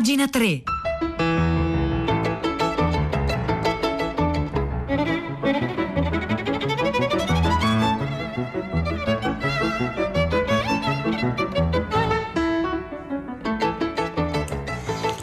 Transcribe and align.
Pagina 0.00 0.28
3. 0.28 0.62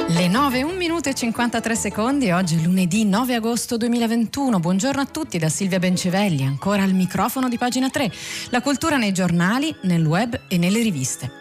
Le 0.09 0.27
9, 0.27 0.61
1 0.61 0.73
minuto 0.75 1.09
e 1.09 1.15
53 1.15 1.75
secondi, 1.75 2.29
oggi 2.29 2.57
è 2.57 2.61
lunedì 2.61 3.03
9 3.03 3.33
agosto 3.33 3.77
2021. 3.77 4.59
Buongiorno 4.59 5.01
a 5.01 5.05
tutti 5.05 5.39
da 5.39 5.49
Silvia 5.49 5.79
Bencivelli, 5.79 6.43
ancora 6.43 6.83
al 6.83 6.93
microfono 6.93 7.49
di 7.49 7.57
pagina 7.57 7.89
3. 7.89 8.11
La 8.51 8.61
cultura 8.61 8.97
nei 8.97 9.11
giornali, 9.11 9.75
nel 9.81 10.05
web 10.05 10.39
e 10.47 10.59
nelle 10.59 10.83
riviste. 10.83 11.31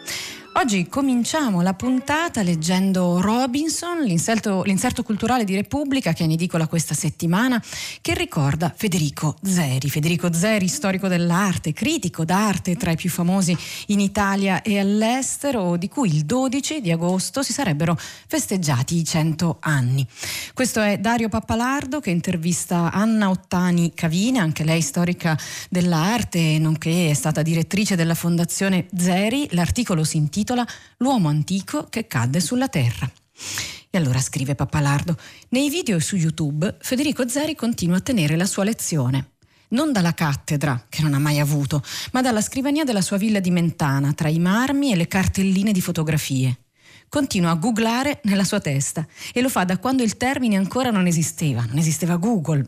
Oggi 0.59 0.87
cominciamo 0.87 1.61
la 1.61 1.75
puntata 1.75 2.41
leggendo 2.41 3.21
Robinson, 3.21 4.01
l'inserto, 4.01 4.63
l'inserto, 4.63 5.03
culturale 5.03 5.43
di 5.43 5.53
Repubblica 5.53 6.13
che 6.13 6.23
è 6.23 6.25
in 6.25 6.31
edicola 6.31 6.65
questa 6.65 6.95
settimana, 6.95 7.63
che 8.01 8.15
ricorda 8.15 8.73
Federico 8.75 9.37
Zeri. 9.43 9.87
Federico 9.87 10.33
Zeri, 10.33 10.67
storico 10.67 11.07
dell'arte, 11.07 11.73
critico 11.73 12.25
d'arte 12.25 12.75
tra 12.75 12.89
i 12.89 12.95
più 12.95 13.11
famosi 13.11 13.55
in 13.87 13.99
Italia 13.99 14.63
e 14.63 14.79
all'estero, 14.79 15.77
di 15.77 15.87
cui 15.89 16.09
il 16.09 16.25
12 16.25 16.81
di 16.81 16.91
agosto 16.91 17.43
si 17.43 17.53
sarebbero 17.53 17.95
festeggiati 17.95 18.97
i 18.97 19.05
100 19.05 19.57
anni. 19.59 20.07
Questo 20.55 20.81
è 20.81 20.97
Dario 20.97 21.29
Pappalardo 21.29 21.99
che 21.99 22.09
intervista 22.09 22.91
Anna 22.91 23.29
Ottani 23.29 23.93
Cavina, 23.93 24.41
anche 24.41 24.63
lei 24.63 24.81
storica 24.81 25.37
dell'arte, 25.69 26.57
nonché 26.57 27.11
è 27.11 27.13
stata 27.13 27.43
direttrice 27.43 27.95
della 27.95 28.15
Fondazione 28.15 28.87
Zeri. 28.95 29.49
L'articolo 29.51 30.03
si 30.03 30.17
intitola 30.17 30.45
intitola 30.47 30.65
L'uomo 30.97 31.27
antico 31.27 31.87
che 31.89 32.07
cadde 32.07 32.39
sulla 32.39 32.69
terra. 32.69 33.11
E 33.89 33.97
allora 33.97 34.19
scrive 34.19 34.55
Pappalardo, 34.55 35.17
nei 35.49 35.69
video 35.69 35.99
su 35.99 36.15
YouTube 36.15 36.77
Federico 36.79 37.27
Zeri 37.27 37.53
continua 37.55 37.97
a 37.97 38.01
tenere 38.01 38.37
la 38.37 38.45
sua 38.45 38.63
lezione. 38.63 39.31
Non 39.69 39.91
dalla 39.91 40.13
cattedra, 40.13 40.85
che 40.87 41.01
non 41.01 41.13
ha 41.13 41.19
mai 41.19 41.39
avuto, 41.39 41.83
ma 42.13 42.21
dalla 42.21 42.41
scrivania 42.41 42.85
della 42.85 43.01
sua 43.01 43.17
villa 43.17 43.41
di 43.41 43.51
Mentana, 43.51 44.13
tra 44.13 44.29
i 44.29 44.39
marmi 44.39 44.93
e 44.93 44.95
le 44.95 45.09
cartelline 45.09 45.73
di 45.73 45.81
fotografie. 45.81 46.59
Continua 47.09 47.51
a 47.51 47.55
googlare 47.55 48.21
nella 48.23 48.45
sua 48.45 48.61
testa 48.61 49.05
e 49.33 49.41
lo 49.41 49.49
fa 49.49 49.65
da 49.65 49.77
quando 49.77 50.03
il 50.03 50.15
termine 50.15 50.55
ancora 50.55 50.91
non 50.91 51.07
esisteva, 51.07 51.65
non 51.65 51.77
esisteva 51.77 52.15
Google, 52.15 52.65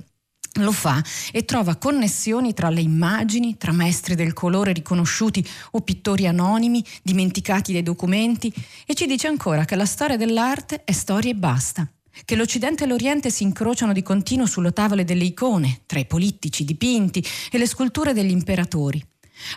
lo 0.54 0.72
fa 0.72 1.04
e 1.32 1.46
trova 1.46 1.76
connessioni 1.76 2.54
tra 2.54 2.70
le 2.70 2.82
immagini, 2.82 3.58
tra 3.58 3.72
maestri 3.72 4.16
del 4.16 4.34
colore 4.34 4.74
riconosciuti 4.74 5.48
o 5.72 5.82
pittori 5.82 6.28
anonimi, 6.28 6.84
dimenticati 7.02 7.72
dai 7.72 7.84
documenti, 7.84 8.54
e 8.86 8.94
ci 8.94 9.06
dice 9.06 9.28
ancora 9.28 9.66
che 9.66 9.76
la 9.76 9.86
storia 9.86 10.18
dell'arte 10.18 10.84
è 10.84 10.92
storia 10.92 11.32
e 11.32 11.36
basta, 11.36 11.90
che 12.26 12.36
l'Occidente 12.36 12.84
e 12.84 12.88
l'Oriente 12.88 13.30
si 13.30 13.44
incrociano 13.44 13.94
di 13.94 14.04
continuo 14.04 14.46
sulle 14.46 14.74
tavole 14.74 15.04
delle 15.04 15.24
icone, 15.24 15.82
tra 15.86 16.00
i 16.00 16.06
politici, 16.06 16.66
dipinti 16.66 17.24
e 17.52 17.58
le 17.58 17.68
sculture 17.68 18.14
degli 18.14 18.32
imperatori. 18.32 19.04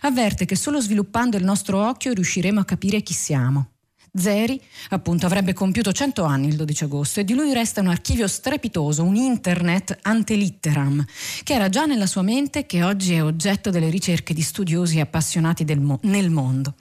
Avverte 0.02 0.44
che 0.44 0.54
solo 0.54 0.80
sviluppando 0.80 1.36
il 1.36 1.44
nostro 1.44 1.84
occhio 1.88 2.12
riusciremo 2.12 2.60
a 2.60 2.64
capire 2.64 3.02
chi 3.02 3.14
siamo. 3.14 3.71
Zeri, 4.14 4.60
appunto, 4.90 5.24
avrebbe 5.24 5.54
compiuto 5.54 5.90
100 5.90 6.22
anni 6.24 6.48
il 6.48 6.56
12 6.56 6.84
agosto 6.84 7.20
e 7.20 7.24
di 7.24 7.32
lui 7.32 7.54
resta 7.54 7.80
un 7.80 7.86
archivio 7.86 8.28
strepitoso, 8.28 9.02
un 9.02 9.16
internet 9.16 10.00
antelitteram, 10.02 11.02
che 11.42 11.54
era 11.54 11.70
già 11.70 11.86
nella 11.86 12.04
sua 12.04 12.20
mente 12.20 12.60
e 12.60 12.66
che 12.66 12.82
oggi 12.82 13.14
è 13.14 13.24
oggetto 13.24 13.70
delle 13.70 13.88
ricerche 13.88 14.34
di 14.34 14.42
studiosi 14.42 15.00
appassionati 15.00 15.64
mo- 15.76 15.98
nel 16.02 16.28
mondo. 16.28 16.74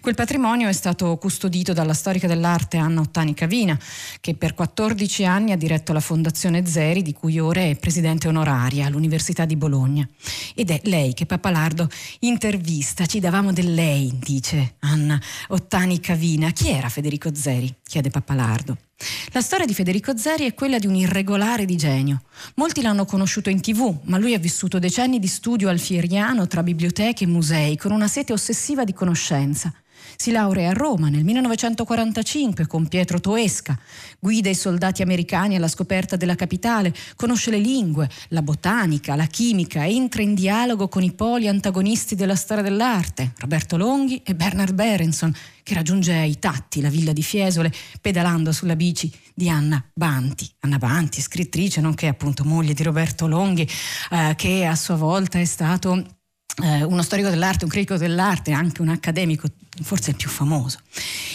Quel 0.00 0.14
patrimonio 0.14 0.68
è 0.68 0.72
stato 0.72 1.16
custodito 1.16 1.72
dalla 1.72 1.94
storica 1.94 2.26
dell'arte 2.26 2.76
Anna 2.76 3.00
Ottani 3.00 3.34
Cavina, 3.34 3.78
che 4.20 4.34
per 4.34 4.54
14 4.54 5.24
anni 5.24 5.52
ha 5.52 5.56
diretto 5.56 5.92
la 5.92 6.00
Fondazione 6.00 6.66
Zeri, 6.66 7.02
di 7.02 7.12
cui 7.12 7.38
ora 7.38 7.60
è 7.60 7.76
presidente 7.76 8.28
onoraria 8.28 8.86
all'Università 8.86 9.44
di 9.44 9.56
Bologna. 9.56 10.08
Ed 10.54 10.70
è 10.70 10.80
lei 10.84 11.14
che 11.14 11.26
Papalardo 11.26 11.88
intervista, 12.20 13.06
ci 13.06 13.20
davamo 13.20 13.52
del 13.52 13.74
lei, 13.74 14.16
dice 14.18 14.76
Anna 14.80 15.20
Ottani 15.48 16.00
Cavina. 16.00 16.50
Chi 16.50 16.70
era 16.70 16.88
Federico 16.88 17.34
Zeri? 17.34 17.74
chiede 17.82 18.10
Papalardo. 18.10 18.85
La 19.32 19.42
storia 19.42 19.66
di 19.66 19.74
Federico 19.74 20.16
Zeri 20.16 20.46
è 20.46 20.54
quella 20.54 20.78
di 20.78 20.86
un 20.86 20.94
irregolare 20.94 21.66
di 21.66 21.76
genio. 21.76 22.22
Molti 22.54 22.80
l'hanno 22.80 23.04
conosciuto 23.04 23.50
in 23.50 23.60
tv, 23.60 23.94
ma 24.04 24.16
lui 24.16 24.32
ha 24.32 24.38
vissuto 24.38 24.78
decenni 24.78 25.18
di 25.18 25.26
studio 25.26 25.68
alfieriano 25.68 26.46
tra 26.46 26.62
biblioteche 26.62 27.24
e 27.24 27.26
musei 27.26 27.76
con 27.76 27.90
una 27.90 28.08
sete 28.08 28.32
ossessiva 28.32 28.84
di 28.84 28.94
conoscenza. 28.94 29.70
Si 30.16 30.30
laurea 30.30 30.70
a 30.70 30.72
Roma 30.72 31.08
nel 31.08 31.24
1945 31.24 32.66
con 32.66 32.88
Pietro 32.88 33.20
Toesca, 33.20 33.78
guida 34.18 34.48
i 34.48 34.54
soldati 34.54 35.02
americani 35.02 35.56
alla 35.56 35.68
scoperta 35.68 36.16
della 36.16 36.34
capitale, 36.34 36.94
conosce 37.16 37.50
le 37.50 37.58
lingue, 37.58 38.08
la 38.28 38.42
botanica, 38.42 39.14
la 39.14 39.26
chimica, 39.26 39.86
entra 39.86 40.22
in 40.22 40.34
dialogo 40.34 40.88
con 40.88 41.02
i 41.02 41.12
poli 41.12 41.48
antagonisti 41.48 42.14
della 42.14 42.34
storia 42.34 42.62
dell'arte, 42.62 43.32
Roberto 43.38 43.76
Longhi 43.76 44.22
e 44.24 44.34
Bernard 44.34 44.74
Berenson, 44.74 45.34
che 45.62 45.74
raggiunge 45.74 46.14
ai 46.14 46.38
tatti 46.38 46.80
la 46.80 46.88
villa 46.88 47.12
di 47.12 47.22
Fiesole 47.22 47.72
pedalando 48.00 48.52
sulla 48.52 48.76
bici 48.76 49.12
di 49.34 49.48
Anna 49.50 49.84
Banti. 49.92 50.48
Anna 50.60 50.78
Banti, 50.78 51.20
scrittrice, 51.20 51.80
nonché 51.80 52.06
appunto 52.06 52.44
moglie 52.44 52.72
di 52.72 52.82
Roberto 52.82 53.26
Longhi, 53.26 53.68
eh, 54.10 54.34
che 54.36 54.64
a 54.64 54.76
sua 54.76 54.94
volta 54.94 55.38
è 55.38 55.44
stato 55.44 56.15
eh, 56.62 56.82
uno 56.82 57.02
storico 57.02 57.28
dell'arte, 57.28 57.64
un 57.64 57.70
critico 57.70 57.96
dell'arte, 57.96 58.52
anche 58.52 58.80
un 58.80 58.88
accademico, 58.88 59.48
forse 59.82 60.10
il 60.10 60.16
più 60.16 60.28
famoso. 60.28 60.78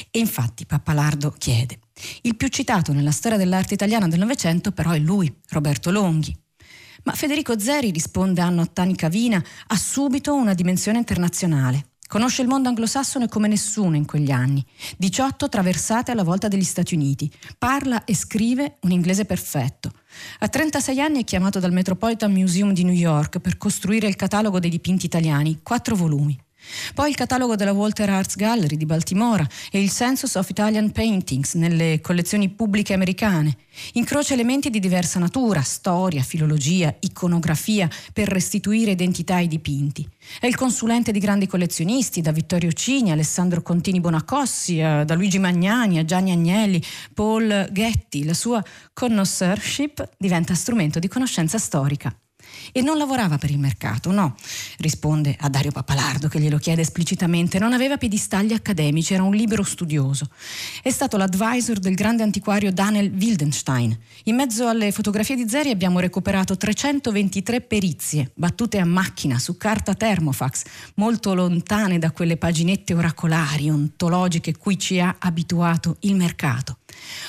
E 0.10 0.20
infatti 0.20 0.66
Pappalardo 0.66 1.34
chiede, 1.38 1.80
il 2.22 2.36
più 2.36 2.48
citato 2.48 2.94
nella 2.94 3.12
storia 3.12 3.38
dell'arte 3.38 3.74
italiana 3.74 4.08
del 4.08 4.20
Novecento 4.20 4.72
però 4.72 4.92
è 4.92 5.00
lui, 5.00 5.34
Roberto 5.50 5.92
Longhi. 5.92 6.36
Ma 7.04 7.14
Federico 7.14 7.58
Zeri, 7.60 7.92
risponde 7.92 8.42
Anno 8.42 8.62
Ottani 8.62 8.96
Cavina, 8.96 9.44
ha 9.68 9.78
subito 9.78 10.36
una 10.36 10.54
dimensione 10.54 11.00
internazionale. 11.00 11.91
Conosce 12.12 12.42
il 12.42 12.50
mondo 12.50 12.68
anglosassone 12.68 13.30
come 13.30 13.48
nessuno 13.48 13.96
in 13.96 14.06
quegli 14.06 14.32
anni. 14.32 14.62
18 14.98 15.48
traversate 15.48 16.12
alla 16.12 16.26
volta 16.26 16.50
degli 16.50 16.66
Stati 16.66 16.94
Uniti. 16.94 17.32
Parla 17.58 18.04
e 18.04 18.14
scrive 18.14 18.80
un 18.82 18.92
inglese 18.92 19.24
perfetto. 19.24 19.94
A 20.40 20.50
36 20.50 21.00
anni 21.00 21.22
è 21.22 21.24
chiamato 21.24 21.60
dal 21.60 21.72
Metropolitan 21.72 22.34
Museum 22.34 22.74
di 22.74 22.84
New 22.84 22.94
York 22.94 23.40
per 23.40 23.56
costruire 23.56 24.10
il 24.10 24.18
catalogo 24.18 24.60
dei 24.60 24.70
dipinti 24.70 25.06
italiani, 25.06 25.62
quattro 25.64 25.96
volumi. 25.96 26.38
Poi 26.94 27.10
il 27.10 27.16
catalogo 27.16 27.56
della 27.56 27.74
Walter 27.74 28.10
Arts 28.10 28.36
Gallery 28.36 28.78
di 28.78 28.86
Baltimora 28.86 29.48
e 29.72 29.82
il 29.82 29.92
Census 29.92 30.36
of 30.36 30.50
Italian 30.50 30.92
Paintings 30.92 31.54
nelle 31.56 32.00
collezioni 32.02 32.50
pubbliche 32.50 32.94
americane. 32.94 33.58
Incrocia 33.94 34.34
elementi 34.34 34.70
di 34.70 34.80
diversa 34.80 35.20
natura, 35.20 35.62
storia, 35.62 36.22
filologia, 36.22 36.94
iconografia, 37.00 37.90
per 38.14 38.28
restituire 38.28 38.92
identità 38.92 39.36
ai 39.36 39.48
dipinti. 39.48 40.08
È 40.40 40.46
il 40.46 40.56
consulente 40.56 41.12
di 41.12 41.20
grandi 41.20 41.48
collezionisti, 41.48 42.22
da 42.22 42.32
Vittorio 42.32 42.72
Cini, 42.72 43.12
Alessandro 43.12 43.62
Contini 43.62 44.00
Bonacossi, 44.00 44.80
eh, 44.80 45.04
da 45.06 45.16
Luigi 45.16 45.40
Magnani 45.40 46.00
a 46.00 46.06
Gianni 46.06 46.32
Agnelli, 46.32 46.82
Paul 47.14 47.70
Ghetti. 47.72 48.24
La 48.24 48.34
sua 48.34 48.64
connoisseurship 48.94 50.10
diventa 50.18 50.54
strumento 50.54 51.00
di 51.00 51.08
conoscenza 51.08 51.58
storica. 51.58 52.16
E 52.72 52.82
non 52.82 52.98
lavorava 52.98 53.38
per 53.38 53.52
il 53.52 53.60
mercato, 53.60 54.12
no, 54.12 54.36
risponde 54.78 55.36
a 55.40 55.50
Dario 55.50 55.72
Papalardo 55.72 56.28
che 56.28 56.40
glielo 56.40 56.58
chiede 56.58 56.82
esplicitamente, 56.82 57.60
non 57.60 57.74
aveva 57.74 57.98
piedistalli 57.98 58.54
accademici, 58.54 59.14
era 59.14 59.24
un 59.24 59.34
libero 59.34 59.64
studioso. 59.64 60.30
È 60.82 60.90
stato 60.90 61.18
l'advisor 61.18 61.80
del 61.80 61.96
grande 61.96 62.24
antiquario 62.24 62.72
Daniel 62.72 63.12
Wildenstein. 63.12 63.98
In 64.26 64.36
mezzo 64.36 64.68
alle 64.68 64.92
fotografie 64.92 65.36
di 65.36 65.50
Zeri 65.50 65.70
abbiamo 65.70 66.00
recuperato 66.00 66.56
323 66.56 67.62
perizie, 67.62 68.32
battute 68.34 68.80
a 68.80 68.86
macchina 68.86 69.40
su 69.40 69.58
carta 69.58 69.94
termofax, 69.94 70.64
molto 70.96 71.34
lontane 71.34 72.00
da 72.00 72.12
quelle 72.12 72.38
paginette 72.38 72.94
oracolari, 72.94 73.70
ontologiche 73.70 74.58
cui 74.58 74.78
ci 74.80 75.00
ha 75.00 75.16
abituato 75.20 75.98
il 76.02 76.16
mercato. 76.16 76.78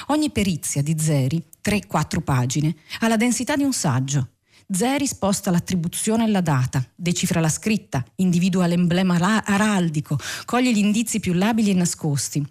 Ogni 0.08 0.30
perizia 0.30 0.82
di 0.82 0.96
Zeri, 0.98 1.42
3-4 1.64 2.20
pagine, 2.22 2.75
ha 3.00 3.08
la 3.08 3.16
densità 3.16 3.56
di 3.56 3.62
un 3.62 3.72
saggio 3.72 4.28
Zeri 4.69 5.06
sposta 5.06 5.50
l'attribuzione 5.50 6.25
e 6.25 6.29
la 6.29 6.41
data, 6.41 6.85
decifra 6.94 7.41
la 7.41 7.49
scritta, 7.49 8.05
individua 8.17 8.67
l'emblema 8.67 9.44
araldico, 9.44 10.19
coglie 10.44 10.73
gli 10.73 10.79
indizi 10.79 11.20
più 11.20 11.32
labili 11.32 11.70
e 11.70 11.75
nascosti. 11.75 12.47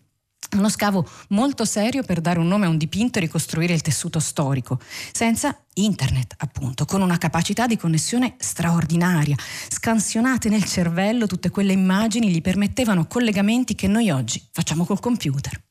Uno 0.54 0.70
scavo 0.70 1.08
molto 1.30 1.64
serio 1.64 2.04
per 2.04 2.20
dare 2.20 2.40
un 2.40 2.48
nome 2.48 2.66
a 2.66 2.70
un 2.70 2.78
dipinto 2.78 3.18
e 3.18 3.22
ricostruire 3.22 3.74
il 3.74 3.82
tessuto 3.82 4.20
storico, 4.20 4.80
senza 5.14 5.58
internet 5.76 6.34
appunto, 6.40 6.84
con 6.84 7.02
una 7.02 7.18
capacità 7.18 7.68
di 7.68 7.78
connessione 7.78 8.36
straordinaria. 8.38 9.38
Scansionate 9.70 10.50
nel 10.50 10.66
cervello 10.66 11.26
tutte 11.26 11.50
quelle 11.50 11.72
immagini 11.72 12.30
gli 12.30 12.42
permettevano 12.42 13.06
collegamenti 13.06 13.76
che 13.76 13.88
noi 13.88 14.10
oggi 14.10 14.44
facciamo 14.52 14.84
col 14.84 15.00
computer. 15.00 15.70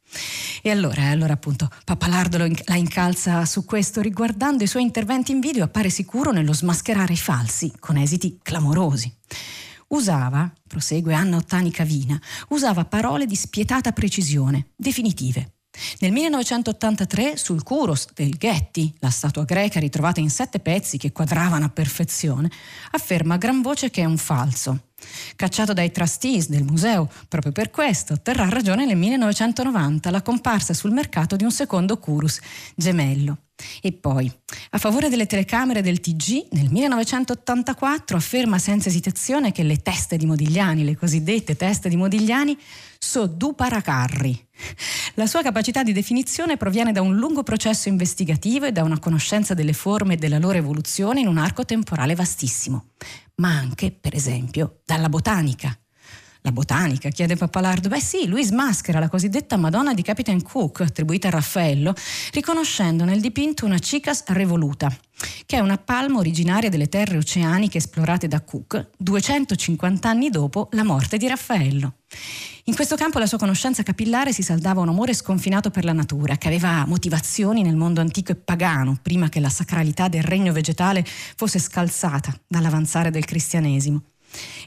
E 0.62 0.70
allora, 0.70 1.08
allora 1.08 1.32
appunto 1.32 1.68
Pappalardo 1.84 2.38
la 2.38 2.76
incalza 2.76 3.44
su 3.44 3.64
questo, 3.64 4.00
riguardando 4.00 4.64
i 4.64 4.66
suoi 4.66 4.82
interventi 4.82 5.32
in 5.32 5.40
video 5.40 5.64
appare 5.64 5.90
sicuro 5.90 6.32
nello 6.32 6.52
smascherare 6.52 7.12
i 7.12 7.16
falsi 7.16 7.72
con 7.78 7.96
esiti 7.96 8.38
clamorosi. 8.42 9.12
Usava, 9.88 10.50
prosegue 10.66 11.14
Anna 11.14 11.36
Ottani 11.36 11.70
Cavina, 11.70 12.20
usava 12.50 12.84
parole 12.84 13.26
di 13.26 13.34
spietata 13.34 13.92
precisione, 13.92 14.68
definitive. 14.76 15.54
Nel 16.00 16.12
1983 16.12 17.36
sul 17.36 17.62
Kouros 17.62 18.06
del 18.12 18.34
Getty, 18.36 18.92
la 18.98 19.10
statua 19.10 19.44
greca 19.44 19.80
ritrovata 19.80 20.20
in 20.20 20.30
sette 20.30 20.60
pezzi 20.60 20.98
che 20.98 21.12
quadravano 21.12 21.64
a 21.64 21.70
perfezione, 21.70 22.50
afferma 22.90 23.34
a 23.34 23.38
gran 23.38 23.62
voce 23.62 23.90
che 23.90 24.02
è 24.02 24.04
un 24.04 24.18
falso. 24.18 24.89
Cacciato 25.36 25.72
dai 25.72 25.90
trustees 25.90 26.48
del 26.48 26.64
museo 26.64 27.08
proprio 27.28 27.52
per 27.52 27.70
questo, 27.70 28.20
terrà 28.20 28.48
ragione 28.48 28.84
nel 28.84 28.96
1990 28.96 30.10
la 30.10 30.22
comparsa 30.22 30.74
sul 30.74 30.92
mercato 30.92 31.36
di 31.36 31.44
un 31.44 31.52
secondo 31.52 31.98
Kurus 31.98 32.40
gemello. 32.74 33.38
E 33.82 33.92
poi, 33.92 34.30
a 34.70 34.78
favore 34.78 35.08
delle 35.08 35.26
telecamere 35.26 35.82
del 35.82 36.00
TG, 36.00 36.48
nel 36.52 36.70
1984 36.70 38.16
afferma 38.16 38.58
senza 38.58 38.88
esitazione 38.88 39.52
che 39.52 39.62
le 39.62 39.78
teste 39.78 40.16
di 40.16 40.26
Modigliani, 40.26 40.84
le 40.84 40.96
cosiddette 40.96 41.56
teste 41.56 41.88
di 41.88 41.96
Modigliani, 41.96 42.56
so 42.98 43.26
du 43.26 43.54
paracarri. 43.54 44.48
La 45.14 45.26
sua 45.26 45.42
capacità 45.42 45.82
di 45.82 45.92
definizione 45.92 46.56
proviene 46.56 46.92
da 46.92 47.00
un 47.00 47.16
lungo 47.16 47.42
processo 47.42 47.88
investigativo 47.88 48.66
e 48.66 48.72
da 48.72 48.82
una 48.82 48.98
conoscenza 48.98 49.54
delle 49.54 49.72
forme 49.72 50.14
e 50.14 50.16
della 50.16 50.38
loro 50.38 50.58
evoluzione 50.58 51.20
in 51.20 51.26
un 51.26 51.38
arco 51.38 51.64
temporale 51.64 52.14
vastissimo, 52.14 52.86
ma 53.40 53.56
anche, 53.56 53.90
per 53.90 54.14
esempio, 54.14 54.82
dalla 54.84 55.08
botanica. 55.08 55.76
La 56.42 56.52
botanica, 56.52 57.10
chiede 57.10 57.36
Pappalardo. 57.36 57.88
Beh 57.88 58.00
sì, 58.00 58.26
lui 58.26 58.42
smaschera 58.44 58.98
la 58.98 59.10
cosiddetta 59.10 59.58
Madonna 59.58 59.92
di 59.92 60.00
Captain 60.00 60.42
Cook, 60.42 60.80
attribuita 60.80 61.28
a 61.28 61.32
Raffaello, 61.32 61.94
riconoscendo 62.32 63.04
nel 63.04 63.20
dipinto 63.20 63.66
una 63.66 63.78
cicas 63.78 64.24
revoluta, 64.28 64.90
che 65.44 65.56
è 65.56 65.60
una 65.60 65.76
palma 65.76 66.18
originaria 66.18 66.70
delle 66.70 66.88
terre 66.88 67.18
oceaniche 67.18 67.76
esplorate 67.76 68.26
da 68.26 68.40
Cook 68.40 68.88
250 68.96 70.08
anni 70.08 70.30
dopo 70.30 70.68
la 70.72 70.82
morte 70.82 71.18
di 71.18 71.28
Raffaello. 71.28 71.96
In 72.64 72.74
questo 72.74 72.96
campo 72.96 73.18
la 73.18 73.26
sua 73.26 73.36
conoscenza 73.36 73.82
capillare 73.82 74.32
si 74.32 74.42
saldava 74.42 74.80
un 74.80 74.88
amore 74.88 75.12
sconfinato 75.12 75.70
per 75.70 75.84
la 75.84 75.92
natura, 75.92 76.38
che 76.38 76.48
aveva 76.48 76.86
motivazioni 76.86 77.62
nel 77.62 77.76
mondo 77.76 78.00
antico 78.00 78.32
e 78.32 78.36
pagano, 78.36 78.98
prima 79.02 79.28
che 79.28 79.40
la 79.40 79.50
sacralità 79.50 80.08
del 80.08 80.22
regno 80.22 80.52
vegetale 80.52 81.04
fosse 81.36 81.58
scalzata 81.58 82.34
dall'avanzare 82.46 83.10
del 83.10 83.26
cristianesimo. 83.26 84.02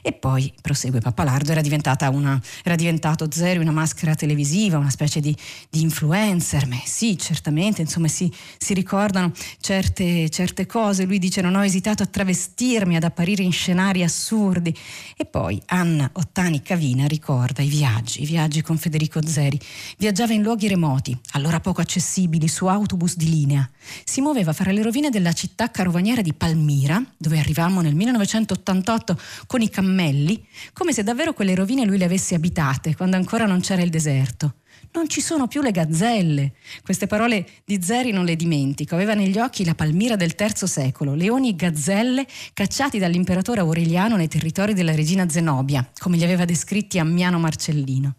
E 0.02 0.12
poi, 0.12 0.52
prosegue 0.60 1.00
Pappalardo, 1.00 1.52
era, 1.52 1.62
una, 2.10 2.40
era 2.62 2.74
diventato 2.74 3.28
Zero 3.30 3.60
una 3.60 3.72
maschera 3.72 4.14
televisiva, 4.14 4.78
una 4.78 4.90
specie 4.90 5.20
di, 5.20 5.34
di 5.70 5.80
influencer. 5.80 6.66
Beh, 6.66 6.82
sì, 6.84 7.16
certamente, 7.18 7.80
insomma, 7.80 8.08
si, 8.08 8.30
si 8.58 8.74
ricordano 8.74 9.32
certe, 9.60 10.28
certe, 10.28 10.66
cose. 10.66 11.04
Lui 11.04 11.18
dice: 11.18 11.40
Non 11.40 11.54
ho 11.54 11.64
esitato 11.64 12.02
a 12.02 12.06
travestirmi, 12.06 12.96
ad 12.96 13.04
apparire 13.04 13.42
in 13.42 13.52
scenari 13.52 14.02
assurdi. 14.02 14.76
E 15.16 15.24
poi 15.24 15.60
Anna 15.66 16.10
Ottani 16.12 16.62
Cavina 16.62 17.06
ricorda 17.06 17.62
i 17.62 17.68
viaggi, 17.68 18.22
i 18.22 18.26
viaggi 18.26 18.62
con 18.62 18.76
Federico 18.76 19.26
Zeri. 19.26 19.58
Viaggiava 19.98 20.32
in 20.32 20.42
luoghi 20.42 20.68
remoti, 20.68 21.16
allora 21.32 21.60
poco 21.60 21.80
accessibili, 21.80 22.48
su 22.48 22.66
autobus 22.66 23.16
di 23.16 23.28
linea. 23.28 23.68
Si 24.04 24.20
muoveva 24.20 24.52
fra 24.52 24.72
le 24.72 24.82
rovine 24.82 25.10
della 25.10 25.32
città 25.32 25.70
carovaniera 25.70 26.22
di 26.22 26.32
Palmira, 26.32 27.02
dove 27.16 27.38
arrivammo 27.38 27.80
nel 27.80 27.94
1988 27.94 29.18
con 29.54 29.62
i 29.62 29.70
cammelli, 29.70 30.44
come 30.72 30.92
se 30.92 31.04
davvero 31.04 31.32
quelle 31.32 31.54
rovine 31.54 31.84
lui 31.84 31.96
le 31.96 32.06
avesse 32.06 32.34
abitate 32.34 32.96
quando 32.96 33.14
ancora 33.14 33.46
non 33.46 33.60
c'era 33.60 33.82
il 33.82 33.88
deserto. 33.88 34.54
Non 34.90 35.08
ci 35.08 35.20
sono 35.20 35.46
più 35.46 35.62
le 35.62 35.70
gazzelle. 35.70 36.54
Queste 36.82 37.06
parole 37.06 37.46
di 37.64 37.80
Zeri 37.80 38.10
non 38.10 38.24
le 38.24 38.34
dimentico. 38.34 38.96
Aveva 38.96 39.14
negli 39.14 39.38
occhi 39.38 39.64
la 39.64 39.76
Palmira 39.76 40.16
del 40.16 40.34
III 40.36 40.66
secolo, 40.66 41.14
leoni 41.14 41.50
e 41.50 41.54
gazzelle 41.54 42.26
cacciati 42.52 42.98
dall'imperatore 42.98 43.60
Aureliano 43.60 44.16
nei 44.16 44.26
territori 44.26 44.74
della 44.74 44.92
regina 44.92 45.28
Zenobia, 45.28 45.88
come 46.00 46.16
li 46.16 46.24
aveva 46.24 46.44
descritti 46.44 46.98
Ammiano 46.98 47.38
Marcellino. 47.38 48.16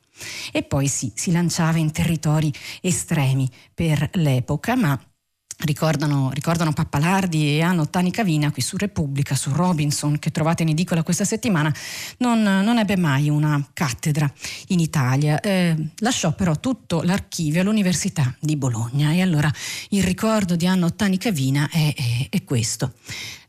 E 0.54 0.64
poi 0.64 0.88
sì, 0.88 1.12
si 1.16 1.34
lanciava 1.34 1.80
in 1.80 1.92
territori 1.92 2.50
estremi 2.80 3.50
per 3.74 4.10
l'epoca, 4.14 4.78
ma 4.78 4.98
Ricordano, 5.58 6.32
ricordano, 6.34 6.74
Pappalardi 6.74 7.58
e 7.58 7.62
Anno 7.62 7.90
Tani 7.90 8.12
Cavina 8.12 8.52
qui 8.52 8.62
su 8.62 8.76
Repubblica, 8.76 9.36
su 9.36 9.54
Robinson 9.54 10.20
che 10.20 10.30
trovate 10.30 10.64
in 10.64 10.70
edicola 10.70 11.02
questa 11.02 11.24
settimana, 11.24 11.74
non, 12.18 12.42
non 12.42 12.78
ebbe 12.78 12.98
mai 12.98 13.30
una 13.30 13.66
cattedra 13.74 14.30
in 14.68 14.80
Italia, 14.80 15.40
eh, 15.40 15.76
lasciò 16.00 16.34
però 16.34 16.60
tutto 16.60 17.04
l'archivio 17.04 17.62
all'Università 17.62 18.36
di 18.38 18.58
Bologna. 18.58 19.14
E 19.14 19.22
allora 19.22 19.52
il 19.90 20.04
ricordo 20.04 20.58
di 20.58 20.68
Anno 20.68 20.94
Tani 20.94 21.18
Cavina 21.18 21.70
è, 21.72 21.94
è, 21.96 22.28
è 22.30 22.44
questo. 22.44 22.92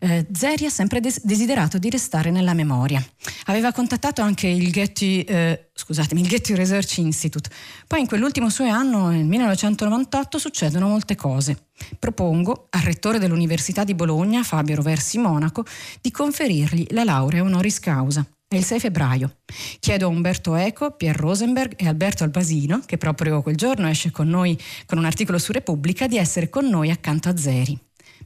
Eh, 0.07 0.25
Zeri 0.33 0.67
ha 0.67 0.71
sempre 0.71 1.01
des- 1.01 1.21
desiderato 1.25 1.79
di 1.79 1.91
restare 1.91 2.31
nella 2.31 2.55
memoria. 2.55 3.05
Aveva 3.47 3.73
contattato 3.73 4.23
anche 4.23 4.47
il 4.47 4.71
Getty, 4.71 5.23
eh, 5.23 5.71
scusatemi, 5.75 6.21
il 6.21 6.29
Getty 6.29 6.55
Research 6.55 6.99
Institute. 6.99 7.51
Poi 7.89 8.01
in 8.01 8.07
quell'ultimo 8.07 8.49
suo 8.49 8.67
anno, 8.67 9.09
nel 9.09 9.25
1998, 9.25 10.39
succedono 10.39 10.87
molte 10.87 11.17
cose. 11.17 11.71
Propongo 11.99 12.69
al 12.71 12.83
rettore 12.83 13.19
dell'Università 13.19 13.83
di 13.83 13.97
Bologna, 13.97 14.45
Fabio 14.45 14.77
Roversi 14.77 15.19
Monaco, 15.19 15.65
di 16.01 16.13
conferirgli 16.13 16.87
la 16.91 17.03
laurea 17.03 17.43
honoris 17.43 17.81
causa. 17.81 18.25
È 18.47 18.55
il 18.55 18.65
6 18.65 18.79
febbraio. 18.79 19.39
Chiedo 19.81 20.07
a 20.07 20.09
Umberto 20.09 20.55
Eco, 20.55 20.93
Pier 20.93 21.17
Rosenberg 21.17 21.73
e 21.77 21.89
Alberto 21.89 22.23
Albasino, 22.23 22.81
che 22.87 22.97
proprio 22.97 23.43
quel 23.43 23.57
giorno 23.57 23.89
esce 23.89 24.13
con 24.13 24.29
noi 24.29 24.57
con 24.87 24.99
un 24.99 25.05
articolo 25.05 25.39
su 25.39 25.51
Repubblica, 25.51 26.07
di 26.07 26.17
essere 26.17 26.49
con 26.49 26.69
noi 26.69 26.93
accanto 26.93 27.29
a 27.29 27.37
Zeri. 27.37 27.77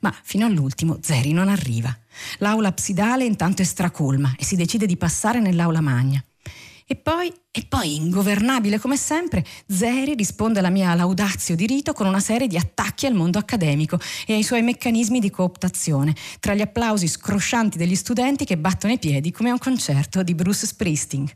Ma 0.01 0.15
fino 0.23 0.47
all'ultimo 0.47 0.99
Zeri 1.01 1.33
non 1.33 1.49
arriva. 1.49 1.97
L'aula 2.39 2.69
absidale 2.69 3.25
intanto 3.25 3.63
è 3.63 3.65
stracolma 3.65 4.35
e 4.39 4.45
si 4.45 4.57
decide 4.57 4.87
di 4.87 4.97
passare 4.97 5.41
nell'aula 5.41 5.81
magna. 5.81 6.23
E 6.93 6.97
poi, 6.97 7.33
e 7.53 7.67
poi, 7.69 7.95
ingovernabile 7.95 8.81
come 8.81 8.97
sempre, 8.97 9.45
Zeri 9.69 10.15
risponde 10.17 10.59
alla 10.59 10.71
mia 10.71 10.93
laudazio 10.95 11.55
di 11.55 11.65
rito 11.65 11.93
con 11.93 12.09
una 12.09 12.19
serie 12.19 12.49
di 12.49 12.57
attacchi 12.57 13.07
al 13.07 13.15
mondo 13.15 13.39
accademico 13.39 13.97
e 14.27 14.35
ai 14.35 14.43
suoi 14.43 14.63
meccanismi 14.63 15.21
di 15.21 15.31
cooptazione, 15.31 16.17
tra 16.41 16.53
gli 16.53 16.61
applausi 16.61 17.07
scroscianti 17.07 17.79
degli 17.79 17.95
studenti 17.95 18.45
che 18.45 18.59
battono 18.59 18.93
i 18.93 18.99
piedi 18.99 19.31
come 19.31 19.51
a 19.51 19.53
un 19.53 19.61
concerto 19.61 20.25
di 20.25 20.35
Bruce 20.35 20.67
Springsteen. 20.67 21.31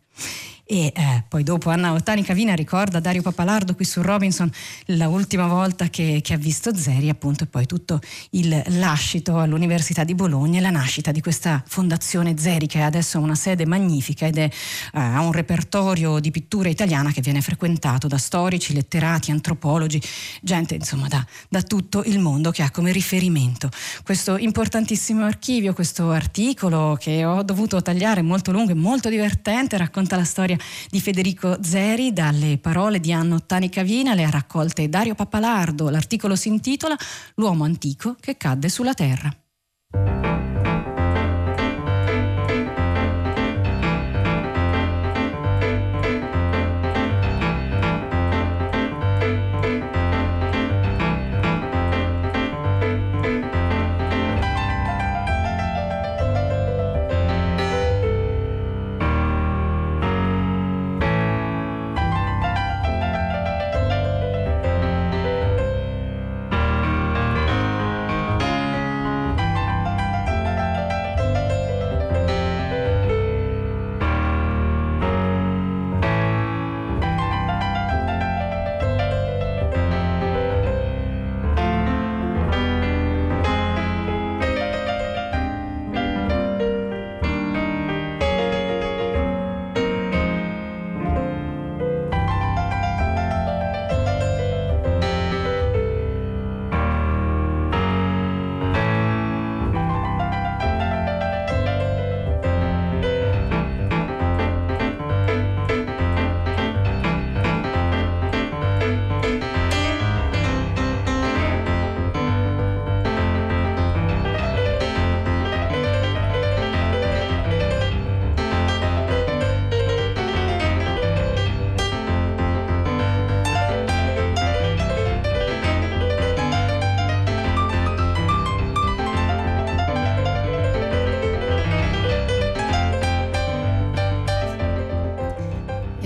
E 0.67 0.93
eh, 0.95 1.25
poi 1.29 1.43
dopo 1.43 1.69
Anna 1.69 1.93
Ottani 1.93 2.23
Cavina 2.23 2.55
ricorda 2.55 2.99
Dario 2.99 3.21
Papalardo 3.21 3.75
qui 3.75 3.85
su 3.85 4.01
Robinson 4.01 4.51
la 4.87 5.09
ultima 5.09 5.47
volta 5.47 5.89
che, 5.89 6.21
che, 6.23 6.33
ha 6.33 6.39
visto 6.39 6.75
Zeri 6.75 7.11
appunto 7.11 7.45
e 7.45 7.47
poi 7.47 7.67
tutto 7.67 8.01
il 8.31 8.63
lascito 8.69 9.39
all'Università 9.39 10.05
di 10.05 10.15
Bologna 10.15 10.59
e 10.59 10.63
la 10.63 10.71
nascita 10.71 11.13
di 11.13 11.21
questa 11.21 11.63
fondazione 11.67 12.39
Zeri 12.39 12.67
che 12.67 12.81
adesso 12.81 13.19
ha 13.19 13.21
una 13.21 13.35
sede 13.35 13.67
magnifica 13.67 14.25
ed 14.25 14.39
è, 14.39 14.45
eh, 14.45 14.51
ha 14.93 15.21
un 15.21 15.33
repertorio 15.33 16.19
di 16.19 16.31
pittura 16.31 16.71
italiana 16.71 17.13
che 17.13 17.21
viene 17.21 17.43
frequentato 17.43 18.09
da 18.09 18.17
storici, 18.17 18.73
letterati, 18.73 19.31
antropologi, 19.33 20.01
gente 20.41 20.77
insomma 20.77 21.09
da, 21.09 21.23
da 21.47 21.61
tutto 21.61 22.03
il 22.05 22.21
mondo 22.21 22.51
che 22.51 22.63
ha 22.63 22.71
come 22.71 22.91
riferimento 22.91 23.69
questo 24.03 24.39
importantissimo 24.39 25.27
archivio, 25.27 25.75
questo 25.75 26.11
articolo 26.11 26.97
che 26.99 27.23
ho 27.27 27.43
dovuto 27.43 27.83
tagliare 27.83 28.23
molto 28.23 28.51
lungo 28.51 28.71
e 28.71 28.75
molto 28.75 29.11
divertente, 29.11 29.77
racconta 29.77 30.17
la 30.17 30.25
storia 30.25 30.53
storia 30.55 30.59
di 30.89 31.01
Federico 31.01 31.59
Zeri, 31.63 32.13
dalle 32.13 32.59
parole 32.59 33.01
di 33.01 33.13
Anno 33.13 33.37
Ottani 33.37 33.69
Cavina, 33.69 34.15
le 34.15 34.25
ha 34.25 34.31
raccolte 34.31 34.89
Dario 34.89 35.15
Pappalardo. 35.15 35.89
L'articolo 35.89 36.37
si 36.37 36.49
intitola 36.49 36.97
L'uomo 37.37 37.65
antico 37.65 38.17
che 38.21 38.37
cadde 38.37 38.69
sulla 38.69 38.95
terra. 38.95 39.35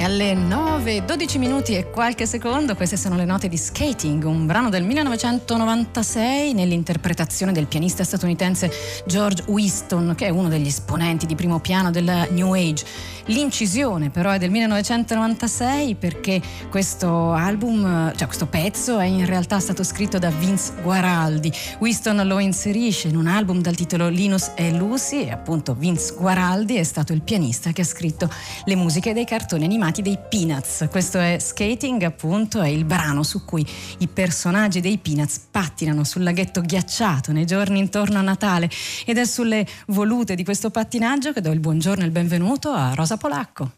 Le 0.07 0.33
9, 0.33 1.05
12 1.05 1.39
minuti 1.39 1.75
e 1.75 1.91
qualche 1.91 2.25
secondo, 2.25 2.75
queste 2.77 2.97
sono 2.97 3.17
le 3.17 3.25
note 3.25 3.49
di 3.49 3.57
Skating, 3.57 4.25
un 4.25 4.47
brano 4.47 4.71
del 4.71 4.83
1996 4.85 6.55
nell'interpretazione 6.55 7.53
del 7.53 7.67
pianista 7.67 8.05
statunitense 8.05 8.71
George 9.07 9.43
Whiston, 9.49 10.15
che 10.17 10.27
è 10.27 10.31
uno 10.31 10.49
degli 10.49 10.69
esponenti 10.69 11.27
di 11.27 11.35
primo 11.35 11.59
piano 11.59 11.91
della 11.91 12.27
New 12.31 12.55
Age. 12.55 12.87
L'incisione 13.29 14.09
però 14.09 14.31
è 14.31 14.39
del 14.39 14.51
1996 14.51 15.97
perché 15.97 16.41
questo 16.71 17.33
album, 17.33 18.11
cioè 18.17 18.27
questo 18.27 18.47
pezzo 18.47 18.99
è 18.99 19.05
in 19.05 19.27
realtà 19.27 19.61
stato 19.61 19.85
scritto 19.85 20.19
da 20.19 20.31
Vince 20.31 20.73
Guaraldi. 20.83 21.53
Whiston 21.79 22.27
lo 22.27 22.39
inserisce 22.39 23.09
in 23.09 23.17
un 23.17 23.27
album 23.27 23.61
dal 23.61 23.75
titolo 23.75 24.09
Linus 24.09 24.53
e 24.55 24.73
Lucy 24.73 25.25
e 25.25 25.31
appunto 25.31 25.75
Vince 25.75 26.15
Guaraldi 26.17 26.77
è 26.77 26.83
stato 26.85 27.13
il 27.13 27.21
pianista 27.21 27.73
che 27.73 27.83
ha 27.83 27.85
scritto 27.85 28.31
le 28.65 28.77
musiche 28.77 29.13
dei 29.13 29.27
cartoni 29.27 29.65
animati 29.65 30.01
dei 30.01 30.19
Peanuts. 30.27 30.87
Questo 30.91 31.19
è 31.19 31.37
Skating 31.39 32.05
appunto, 32.05 32.63
è 32.63 32.69
il 32.69 32.87
brano 32.87 33.23
su 33.23 33.45
cui 33.45 33.67
i 33.99 34.09
personaggi 34.09 34.81
dei 34.81 34.97
Peanuts 34.97 35.39
pattinano 35.51 36.03
sul 36.03 36.23
laghetto 36.23 36.63
ghiacciato 36.63 37.33
nei 37.33 37.45
giorni 37.45 37.79
intorno 37.79 38.17
a 38.17 38.23
Natale 38.23 38.71
ed 39.05 39.19
è 39.19 39.27
sulle 39.27 39.67
volute 39.89 40.35
di 40.35 40.45
questo 40.45 40.71
pattinaggio 40.71 41.35
che 41.35 41.43
do 41.43 41.51
il 41.51 41.61
buongiorno 41.61 42.03
e 42.03 42.07
il 42.07 42.13
benvenuto 42.13 42.71
a 42.71 42.95
Rosa 42.95 43.17
Polacco. 43.19 43.73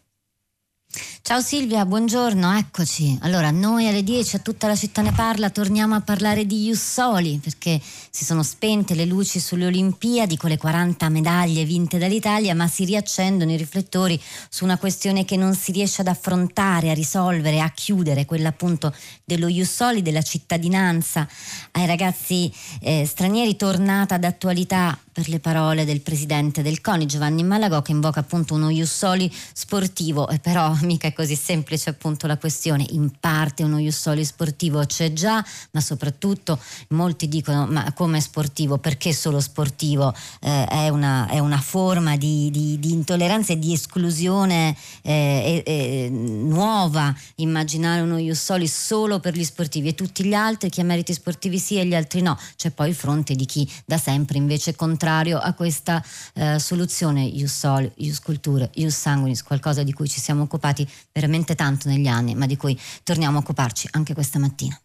Ciao 1.23 1.39
Silvia, 1.39 1.85
buongiorno, 1.85 2.57
eccoci. 2.57 3.17
Allora, 3.21 3.51
noi 3.51 3.87
alle 3.87 4.03
10 4.03 4.35
a 4.35 4.39
tutta 4.39 4.67
la 4.67 4.75
città 4.75 5.01
ne 5.01 5.13
parla, 5.13 5.49
torniamo 5.49 5.95
a 5.95 6.01
parlare 6.01 6.45
di 6.45 6.65
Jussoli 6.65 7.39
perché 7.41 7.79
si 8.09 8.25
sono 8.25 8.43
spente 8.43 8.95
le 8.95 9.05
luci 9.05 9.39
sulle 9.39 9.67
Olimpiadi 9.67 10.35
con 10.35 10.49
le 10.49 10.57
40 10.57 11.07
medaglie 11.07 11.63
vinte 11.63 11.97
dall'Italia, 11.97 12.53
ma 12.53 12.67
si 12.67 12.83
riaccendono 12.83 13.51
i 13.51 13.55
riflettori 13.55 14.21
su 14.49 14.65
una 14.65 14.77
questione 14.77 15.23
che 15.23 15.37
non 15.37 15.55
si 15.55 15.71
riesce 15.71 16.01
ad 16.01 16.07
affrontare, 16.07 16.89
a 16.89 16.93
risolvere, 16.93 17.61
a 17.61 17.69
chiudere, 17.69 18.25
quella 18.25 18.49
appunto 18.49 18.93
dello 19.23 19.47
Jussoli, 19.47 20.01
della 20.01 20.23
cittadinanza 20.23 21.25
ai 21.71 21.85
ragazzi 21.85 22.51
eh, 22.81 23.05
stranieri 23.05 23.55
tornata 23.55 24.17
d'attualità 24.17 24.99
per 25.13 25.27
le 25.27 25.39
parole 25.39 25.83
del 25.83 26.01
presidente 26.01 26.61
del 26.61 26.79
CONI 26.79 27.05
Giovanni 27.05 27.43
Malagò 27.43 27.81
che 27.81 27.91
invoca 27.91 28.21
appunto 28.21 28.53
uno 28.53 28.69
Jussoli 28.69 29.31
sportivo. 29.53 30.29
E 30.29 30.39
però 30.39 30.75
mica 30.83 31.07
è 31.07 31.13
così 31.13 31.35
semplice 31.35 31.89
appunto 31.89 32.27
la 32.27 32.37
questione. 32.37 32.85
In 32.91 33.11
parte 33.19 33.63
uno 33.63 33.77
Jussoli 33.77 34.23
sportivo 34.23 34.85
c'è 34.85 35.11
già 35.11 35.43
ma 35.71 35.81
soprattutto 35.81 36.59
molti 36.89 37.27
dicono 37.27 37.65
ma 37.67 37.91
come 37.93 38.21
sportivo? 38.21 38.77
Perché 38.77 39.13
solo 39.13 39.41
sportivo? 39.41 40.13
Eh, 40.39 40.65
è, 40.65 40.89
una, 40.89 41.27
è, 41.27 41.39
una, 41.39 41.59
forma 41.59 42.15
di, 42.15 42.49
di, 42.49 42.79
di, 42.79 42.91
intolleranza 42.91 43.53
e 43.53 43.59
di 43.59 43.73
esclusione 43.73 44.75
eh, 45.01 45.61
eh, 45.65 46.09
nuova. 46.09 47.13
Immaginare 47.35 48.01
uno 48.01 48.17
Jussoli 48.17 48.67
solo 48.67 49.19
per 49.19 49.35
gli 49.35 49.43
sportivi 49.43 49.89
e 49.89 49.95
tutti 49.95 50.23
gli 50.23 50.33
altri 50.33 50.69
chi 50.69 50.79
ha 50.79 50.85
meriti 50.85 51.13
sportivi 51.13 51.59
sì 51.59 51.77
e 51.77 51.85
gli 51.85 51.95
altri 51.95 52.21
no. 52.21 52.37
C'è 52.55 52.71
poi 52.71 52.89
il 52.89 52.95
fronte 52.95 53.35
di 53.35 53.45
chi 53.45 53.69
da 53.85 53.97
sempre 53.97 54.37
invece 54.37 54.73
contro 54.75 55.00
contrario 55.01 55.39
a 55.39 55.53
questa 55.53 56.03
eh, 56.35 56.59
soluzione 56.59 57.23
Ius 57.23 57.57
Sol, 57.57 57.91
Ius 57.95 58.19
Culture, 58.19 58.69
Ius 58.75 58.95
Sanguinis, 58.95 59.41
qualcosa 59.41 59.81
di 59.81 59.93
cui 59.93 60.07
ci 60.07 60.19
siamo 60.19 60.43
occupati 60.43 60.87
veramente 61.11 61.55
tanto 61.55 61.89
negli 61.89 62.05
anni, 62.05 62.35
ma 62.35 62.45
di 62.45 62.55
cui 62.55 62.79
torniamo 63.03 63.37
a 63.37 63.41
occuparci 63.41 63.87
anche 63.93 64.13
questa 64.13 64.37
mattina. 64.37 64.79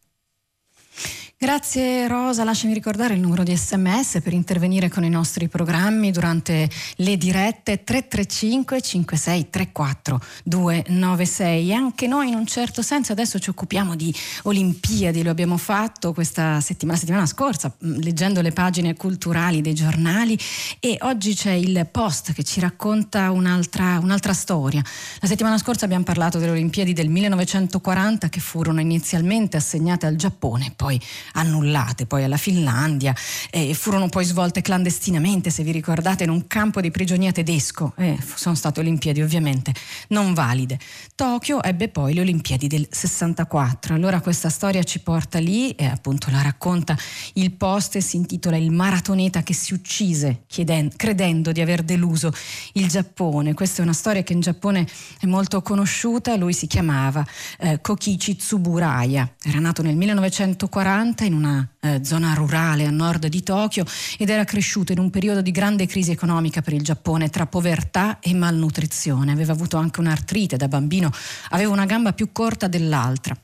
Grazie 1.39 2.09
Rosa, 2.09 2.45
lasciami 2.45 2.73
ricordare 2.73 3.13
il 3.13 3.21
numero 3.21 3.43
di 3.43 3.55
sms 3.55 4.21
per 4.23 4.33
intervenire 4.33 4.89
con 4.89 5.05
i 5.05 5.11
nostri 5.11 5.49
programmi 5.49 6.11
durante 6.11 6.67
le 6.97 7.19
dirette 7.19 7.85
335 7.85 8.81
5634 8.81 10.21
296 10.45 11.69
e 11.69 11.75
anche 11.75 12.07
noi 12.07 12.29
in 12.29 12.37
un 12.37 12.47
certo 12.47 12.81
senso 12.81 13.13
adesso 13.13 13.39
ci 13.39 13.51
occupiamo 13.51 13.97
di 13.97 14.15
Olimpiadi, 14.45 15.23
lo 15.23 15.29
abbiamo 15.29 15.59
fatto 15.59 16.15
questa 16.15 16.63
settimana, 16.63 16.99
settimana 16.99 17.27
scorsa 17.27 17.71
mm, 17.85 17.99
leggendo 17.99 18.41
le 18.41 18.53
pagine 18.53 18.95
culturali 18.95 19.61
dei 19.61 19.75
giornali. 19.75 20.39
E 20.81 20.97
oggi 21.03 21.35
c'è 21.35 21.53
il 21.53 21.87
post 21.93 22.33
che 22.33 22.45
ci 22.45 22.61
racconta 22.61 23.31
un'altra, 23.31 23.99
un'altra 23.99 24.33
storia. 24.33 24.83
La 25.21 25.29
settimana 25.29 25.59
scorsa 25.59 25.85
abbiamo 25.85 26.05
parlato 26.05 26.39
delle 26.39 26.53
Olimpiadi 26.53 26.95
del 26.95 27.11
1940 27.11 28.31
che 28.31 28.41
furono 28.41 28.81
inizialmente 28.81 29.59
assegnate 29.59 30.07
al 30.07 30.17
Giappone, 30.17 30.73
poi 30.75 30.99
annullate 31.33 32.07
poi 32.07 32.25
alla 32.25 32.37
Finlandia 32.37 33.15
e 33.51 33.75
furono 33.75 34.09
poi 34.09 34.25
svolte 34.25 34.63
clandestinamente, 34.63 35.51
se 35.51 35.63
vi 35.63 35.73
ricordate, 35.73 36.25
in 36.25 36.31
un 36.31 36.47
campo 36.47 36.81
di 36.81 36.91
prigionia 36.91 37.33
tedesco. 37.33 37.93
Eh, 37.97 38.19
sono 38.35 38.55
state 38.55 38.81
Olimpiadi 38.81 39.23
ovviamente 39.23 39.73
non 40.09 40.35
valide. 40.35 40.79
Tokyo 41.15 41.63
ebbe 41.63 41.89
poi 41.89 42.15
le 42.15 42.21
Olimpiadi 42.21 42.67
del 42.67 42.87
64. 42.91 43.95
Allora 43.95 44.21
questa 44.21 44.49
storia 44.49 44.83
ci 44.83 45.01
porta 45.01 45.39
lì 45.39 45.71
e 45.73 45.87
appunto 45.87 46.31
la 46.31 46.43
racconta 46.43 46.97
il 47.35 47.53
post 47.53 47.97
e 47.97 48.01
si 48.01 48.17
intitola 48.17 48.57
Il 48.57 48.71
maratoneta 48.71 49.43
che 49.43 49.55
si 49.55 49.75
uccise 49.75 50.43
chiedendo, 50.47 50.95
credendo 50.97 51.53
di 51.53 51.61
aver 51.61 51.83
deluso 51.83 52.33
il 52.75 52.89
Giappone. 52.89 53.55
Questa 53.55 53.81
è 53.81 53.85
una 53.85 53.93
storia 53.93 54.23
che 54.23 54.33
in 54.33 54.41
Giappone 54.41 54.87
è 55.21 55.27
molto 55.27 55.63
conosciuta, 55.63 56.37
lui 56.37 56.53
si 56.53 56.67
chiamava 56.67 57.25
eh, 57.59 57.81
Kokichi 57.81 58.37
Tsuburaya, 58.37 59.35
era 59.43 59.59
nato 59.59 59.83
nel 59.83 59.97
1940 59.97 61.16
in 61.25 61.35
una 61.35 61.69
eh, 61.81 62.05
zona 62.05 62.35
rurale 62.35 62.87
a 62.87 62.91
nord 62.91 63.27
di 63.27 63.43
Tokyo 63.43 63.85
ed 64.19 64.29
era 64.29 64.45
cresciuto 64.45 64.93
in 64.93 64.99
un 64.99 65.11
periodo 65.11 65.41
di 65.41 65.51
grande 65.51 65.87
crisi 65.87 66.11
economica 66.11 66.63
per 66.63 66.73
il 66.73 66.83
Giappone 66.83 67.29
tra 67.29 67.47
povertà 67.47 68.19
e 68.21 68.35
malnutrizione. 68.35 69.33
Aveva 69.33 69.53
avuto 69.53 69.77
anche 69.77 70.01
un'artrite 70.01 70.57
da 70.57 70.69
bambino, 70.69 71.11
aveva 71.51 71.73
una 71.73 71.87
gamba 71.87 72.13
più 72.13 72.31
corta 72.33 72.69
dell'altra. 72.69 73.37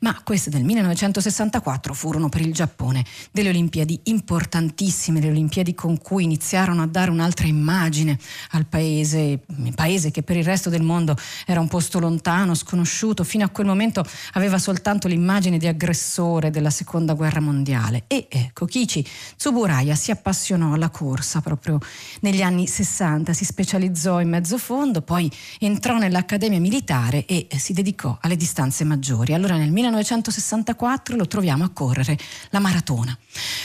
Ma 0.00 0.20
queste 0.22 0.50
del 0.50 0.64
1964 0.64 1.94
furono 1.94 2.28
per 2.28 2.40
il 2.40 2.52
Giappone 2.52 3.04
delle 3.30 3.50
Olimpiadi 3.50 4.00
importantissime, 4.04 5.20
le 5.20 5.28
Olimpiadi 5.28 5.74
con 5.74 5.98
cui 5.98 6.24
iniziarono 6.24 6.82
a 6.82 6.86
dare 6.86 7.10
un'altra 7.10 7.46
immagine 7.46 8.18
al 8.50 8.66
paese, 8.66 9.40
paese 9.74 10.10
che 10.10 10.22
per 10.22 10.36
il 10.36 10.44
resto 10.44 10.70
del 10.70 10.82
mondo 10.82 11.16
era 11.46 11.60
un 11.60 11.68
posto 11.68 11.98
lontano, 11.98 12.54
sconosciuto, 12.54 13.24
fino 13.24 13.44
a 13.44 13.48
quel 13.48 13.66
momento 13.66 14.04
aveva 14.32 14.58
soltanto 14.58 15.08
l'immagine 15.08 15.58
di 15.58 15.66
aggressore 15.66 16.50
della 16.50 16.70
seconda 16.70 17.14
guerra 17.14 17.19
mondiale 17.40 18.04
e 18.06 18.26
eh, 18.30 18.50
Kokichi 18.52 19.06
Tsuburaya 19.36 19.94
si 19.94 20.10
appassionò 20.10 20.72
alla 20.72 20.88
corsa 20.88 21.40
proprio 21.40 21.78
negli 22.20 22.42
anni 22.42 22.66
60, 22.66 23.32
si 23.32 23.44
specializzò 23.44 24.20
in 24.20 24.28
mezzo 24.30 24.56
fondo, 24.56 25.02
poi 25.02 25.30
entrò 25.58 25.98
nell'Accademia 25.98 26.60
Militare 26.60 27.26
e 27.26 27.46
eh, 27.50 27.58
si 27.58 27.72
dedicò 27.72 28.16
alle 28.20 28.36
distanze 28.36 28.84
maggiori. 28.84 29.34
Allora 29.34 29.56
nel 29.56 29.70
1964 29.70 31.16
lo 31.16 31.26
troviamo 31.26 31.64
a 31.64 31.68
correre 31.68 32.18
la 32.50 32.58
maratona. 32.58 33.16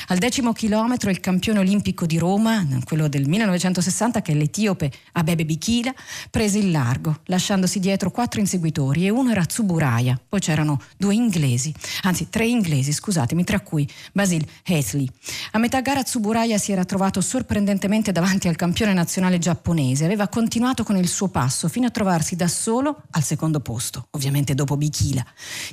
Al 0.07 0.17
decimo 0.17 0.51
chilometro 0.53 1.09
il 1.09 1.19
campione 1.19 1.59
olimpico 1.59 2.05
di 2.05 2.17
Roma, 2.17 2.67
quello 2.83 3.07
del 3.07 3.27
1960 3.27 4.21
che 4.21 4.33
è 4.33 4.35
l'etiope 4.35 4.91
Abebe 5.13 5.45
Bikila, 5.45 5.93
prese 6.29 6.57
il 6.59 6.71
largo, 6.71 7.21
lasciandosi 7.25 7.79
dietro 7.79 8.11
quattro 8.11 8.39
inseguitori 8.39 9.05
e 9.05 9.09
uno 9.09 9.31
era 9.31 9.45
Tsuburaya, 9.45 10.19
poi 10.27 10.39
c'erano 10.39 10.81
due 10.97 11.13
inglesi, 11.13 11.73
anzi 12.01 12.27
tre 12.29 12.45
inglesi, 12.45 12.91
scusatemi, 12.91 13.43
tra 13.45 13.61
cui 13.61 13.89
Basil 14.11 14.45
Hazley. 14.65 15.07
A 15.51 15.57
metà 15.57 15.79
gara 15.79 16.03
Tsuburaya 16.03 16.57
si 16.57 16.73
era 16.73 16.83
trovato 16.83 17.21
sorprendentemente 17.21 18.11
davanti 18.11 18.49
al 18.49 18.57
campione 18.57 18.93
nazionale 18.93 19.39
giapponese, 19.39 20.03
aveva 20.03 20.27
continuato 20.27 20.83
con 20.83 20.97
il 20.97 21.07
suo 21.07 21.29
passo 21.29 21.69
fino 21.69 21.87
a 21.87 21.91
trovarsi 21.91 22.35
da 22.35 22.49
solo 22.49 23.03
al 23.11 23.23
secondo 23.23 23.61
posto, 23.61 24.07
ovviamente 24.11 24.53
dopo 24.53 24.75
Bikila. 24.75 25.25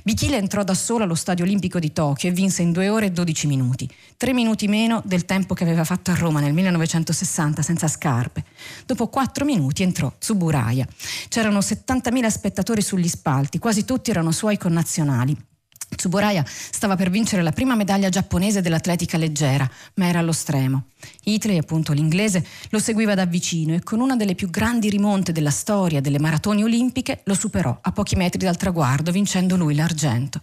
Bikila 0.05 0.37
entrò 0.37 0.63
da 0.63 0.75
solo 0.75 1.03
allo 1.03 1.17
Stadio 1.17 1.45
Olimpico 1.45 1.81
di 1.81 1.93
Tokyo 1.93 2.29
e 2.29 2.33
vinse 2.33 2.63
in 2.63 2.71
2 2.71 2.89
ore 2.89 3.07
e 3.07 3.11
12 3.11 3.47
minuti, 3.49 3.91
tre 4.17 4.33
minuti 4.33 4.69
meno 4.69 5.03
del 5.05 5.25
tempo 5.25 5.55
che 5.55 5.65
aveva 5.65 5.85
fatto 5.85 6.13
a 6.13 6.15
Roma 6.15 6.39
nel 6.39 6.53
1960 6.53 7.63
senza 7.63 7.89
scarpe. 7.89 8.45
Dopo 8.87 9.09
4 9.09 9.45
minuti 9.45 9.83
entrò 9.83 10.13
Tsuburaya. 10.19 10.87
C'erano 11.29 11.59
70.000 11.59 12.27
spettatori 12.29 12.83
sugli 12.83 13.09
spalti, 13.09 13.59
quasi 13.59 13.85
tutti 13.85 14.11
erano 14.11 14.31
suoi 14.31 14.59
connazionali. 14.59 15.51
Tsuburaya 15.95 16.45
stava 16.47 16.97
per 16.97 17.11
vincere 17.11 17.43
la 17.43 17.53
prima 17.53 17.75
medaglia 17.75 18.09
giapponese 18.09 18.61
dell'atletica 18.61 19.17
leggera, 19.17 19.69
ma 19.95 20.07
era 20.07 20.19
allo 20.19 20.33
stremo. 20.33 20.87
Hitley, 21.25 21.59
appunto 21.59 21.93
l'inglese, 21.93 22.45
lo 22.71 22.79
seguiva 22.79 23.15
da 23.15 23.25
vicino 23.27 23.75
e 23.75 23.83
con 23.83 24.01
una 24.01 24.17
delle 24.17 24.35
più 24.35 24.51
grandi 24.51 24.89
rimonte 24.89 25.33
della 25.33 25.51
storia 25.51 26.01
delle 26.01 26.19
maratone 26.19 26.63
olimpiche 26.63 27.23
lo 27.25 27.35
superò 27.35 27.77
a 27.81 27.93
pochi 27.93 28.17
metri 28.17 28.45
dal 28.45 28.57
traguardo, 28.57 29.11
vincendo 29.11 29.57
lui 29.57 29.75
l'argento. 29.75 30.41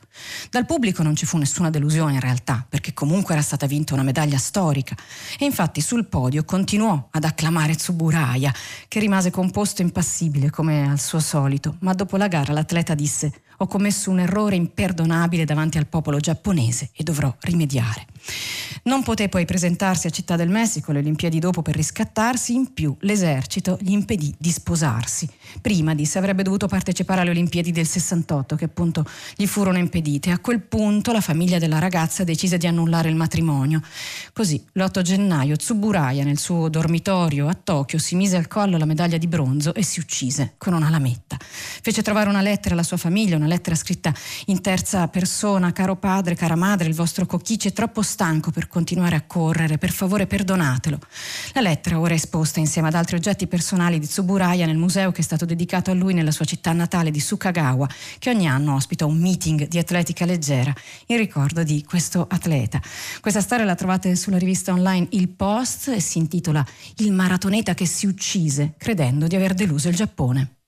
Dal 0.49 0.65
pubblico 0.65 1.03
non 1.03 1.15
ci 1.15 1.25
fu 1.25 1.37
nessuna 1.37 1.69
delusione 1.69 2.13
in 2.13 2.19
realtà, 2.19 2.65
perché 2.67 2.93
comunque 2.93 3.33
era 3.33 3.43
stata 3.43 3.65
vinta 3.65 3.93
una 3.93 4.03
medaglia 4.03 4.37
storica. 4.37 4.95
E 5.37 5.45
infatti 5.45 5.81
sul 5.81 6.05
podio 6.05 6.43
continuò 6.43 7.07
ad 7.11 7.23
acclamare 7.23 7.75
Tsuburaya, 7.75 8.53
che 8.87 8.99
rimase 8.99 9.31
composto 9.31 9.81
e 9.81 9.85
impassibile 9.85 10.49
come 10.49 10.89
al 10.89 10.99
suo 10.99 11.19
solito, 11.19 11.77
ma 11.79 11.93
dopo 11.93 12.17
la 12.17 12.27
gara 12.27 12.53
l'atleta 12.53 12.93
disse 12.95 13.41
ho 13.61 13.67
commesso 13.67 14.09
un 14.09 14.19
errore 14.19 14.55
imperdonabile 14.55 15.43
davanti 15.45 15.77
al 15.77 15.87
popolo 15.87 16.19
giapponese 16.19 16.91
e 16.93 17.03
dovrò 17.03 17.33
rimediare. 17.41 18.05
Non 18.83 19.03
poté 19.03 19.27
poi 19.27 19.43
presentarsi 19.45 20.07
a 20.07 20.09
Città 20.09 20.35
del 20.37 20.49
Messico 20.49 20.91
le 20.93 20.99
Olimpiadi 20.99 21.39
dopo 21.39 21.61
per 21.61 21.75
riscattarsi, 21.75 22.53
in 22.53 22.73
più 22.73 22.95
l'esercito 23.01 23.77
gli 23.81 23.91
impedì 23.91 24.33
di 24.37 24.51
sposarsi. 24.51 25.29
Prima 25.61 25.93
disse 25.93 26.17
avrebbe 26.17 26.43
dovuto 26.43 26.67
partecipare 26.67 27.21
alle 27.21 27.31
Olimpiadi 27.31 27.71
del 27.71 27.85
68 27.85 28.55
che 28.55 28.65
appunto 28.65 29.05
gli 29.35 29.45
furono 29.45 29.77
impedite. 29.77 30.31
A 30.31 30.39
quel 30.39 30.61
punto 30.61 31.11
la 31.11 31.21
famiglia 31.21 31.59
della 31.59 31.79
ragazza 31.79 32.23
decise 32.23 32.57
di 32.57 32.67
annullare 32.67 33.09
il 33.09 33.15
matrimonio. 33.15 33.81
Così 34.31 34.63
l'8 34.73 35.01
gennaio 35.01 35.57
Tsuburaya 35.57 36.23
nel 36.23 36.39
suo 36.39 36.69
dormitorio 36.69 37.47
a 37.49 37.57
Tokyo 37.61 37.99
si 37.99 38.15
mise 38.15 38.37
al 38.37 38.47
collo 38.47 38.77
la 38.77 38.85
medaglia 38.85 39.17
di 39.17 39.27
bronzo 39.27 39.73
e 39.73 39.83
si 39.83 39.99
uccise 39.99 40.53
con 40.57 40.73
una 40.73 40.89
lametta. 40.89 41.37
Fece 41.39 42.01
trovare 42.01 42.29
una 42.29 42.41
lettera 42.41 42.75
alla 42.75 42.83
sua 42.83 42.97
famiglia, 42.97 43.35
una 43.35 43.47
lettera 43.49 43.75
scritta 43.75 44.13
in 44.45 44.61
terza 44.61 45.07
persona, 45.09 45.73
caro 45.73 45.97
padre, 45.97 46.35
cara 46.35 46.55
madre, 46.55 46.87
il 46.87 46.95
vostro 46.95 47.25
cocchice 47.25 47.69
è 47.69 47.73
troppo 47.73 48.01
stanco 48.01 48.51
per 48.51 48.67
continuare 48.67 49.17
a 49.17 49.23
correre, 49.25 49.77
per 49.77 49.91
favore 49.91 50.25
perdonatelo. 50.25 50.97
La 51.53 51.61
lettera 51.61 51.99
ora 51.99 52.13
è 52.13 52.15
esposta 52.15 52.59
insieme 52.59 52.87
ad 52.87 52.93
altri 52.93 53.17
oggetti 53.17 53.47
personali 53.47 53.99
di 53.99 54.07
Tsuburaya 54.07 54.65
nel 54.65 54.77
museo 54.77 55.11
che 55.11 55.21
è 55.21 55.23
stato 55.23 55.45
dedicato 55.45 55.91
a 55.91 55.93
lui 55.93 56.13
nella 56.13 56.31
sua 56.31 56.45
città 56.45 56.71
natale 56.71 57.11
di 57.11 57.19
Sukagawa, 57.19 57.89
che 58.19 58.29
ogni 58.29 58.47
anno 58.47 58.75
ospita 58.75 59.05
un 59.05 59.17
meeting 59.17 59.67
di 59.67 59.77
atletica 59.77 60.25
leggera 60.25 60.73
in 61.07 61.17
ricordo 61.17 61.63
di 61.63 61.83
questo 61.83 62.25
atleta. 62.29 62.81
Questa 63.19 63.41
storia 63.41 63.65
la 63.65 63.75
trovate 63.75 64.15
sulla 64.15 64.37
rivista 64.37 64.71
online 64.71 65.07
Il 65.11 65.29
Post 65.29 65.89
e 65.89 65.99
si 65.99 66.19
intitola 66.19 66.65
Il 66.97 67.11
maratoneta 67.11 67.73
che 67.73 67.85
si 67.85 68.05
uccise 68.05 68.75
credendo 68.77 69.27
di 69.27 69.35
aver 69.35 69.53
deluso 69.53 69.89
il 69.89 69.95
Giappone. 69.95 70.58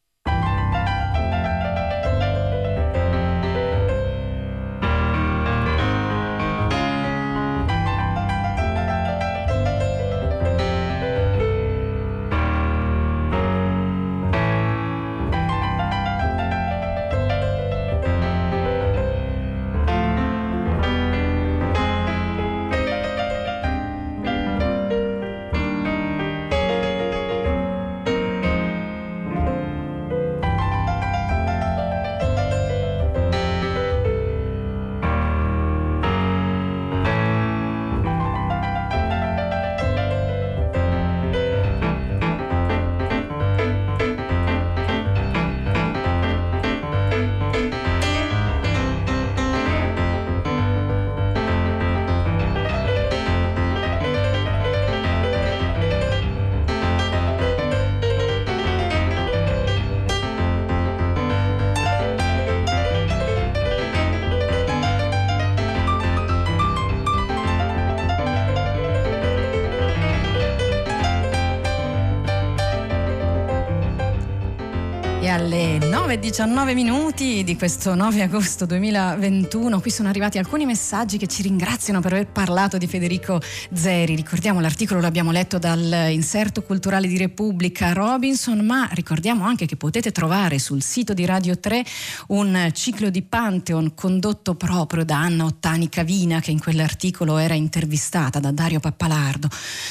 Alle 75.32 75.78
9.19 75.78 76.74
minuti 76.74 77.46
di 77.46 77.56
questo 77.56 77.96
9 77.96 78.22
agosto 78.22 78.66
2021. 78.66 79.80
Qui 79.80 79.90
sono 79.90 80.10
arrivati 80.10 80.38
alcuni 80.38 80.66
messaggi 80.66 81.18
che 81.18 81.28
ci 81.28 81.42
ringraziano 81.42 82.02
per 82.02 82.12
aver 82.12 82.28
parlato 82.28 82.78
di 82.78 82.86
Federico 82.86 83.40
Zeri. 83.72 84.16
Ricordiamo 84.16 84.60
l'articolo 84.60 85.00
l'abbiamo 85.00 85.32
letto 85.32 85.58
dal 85.58 86.10
inserto 86.10 86.64
culturale 86.64 87.08
di 87.08 87.18
Repubblica 87.18 87.94
Robinson, 87.94 88.60
ma 88.60 88.90
ricordiamo 88.92 89.46
anche 89.46 89.66
che 89.66 89.78
potete 89.78 90.12
trovare 90.12 90.60
sul 90.60 90.84
sito 90.84 91.14
di 91.14 91.24
Radio 91.24 91.58
3 91.58 91.86
un 92.28 92.70
ciclo 92.74 93.10
di 93.10 93.22
Pantheon 93.22 93.94
condotto 93.96 94.56
proprio 94.56 95.06
da 95.06 95.18
Anna 95.18 95.46
Ottani 95.46 95.88
Cavina 95.88 96.42
che 96.42 96.52
in 96.52 96.60
quell'articolo 96.60 97.38
era 97.38 97.54
intervistata 97.54 98.40
da 98.40 98.52
Dario 98.52 98.82
Pappalardo. 98.82 99.48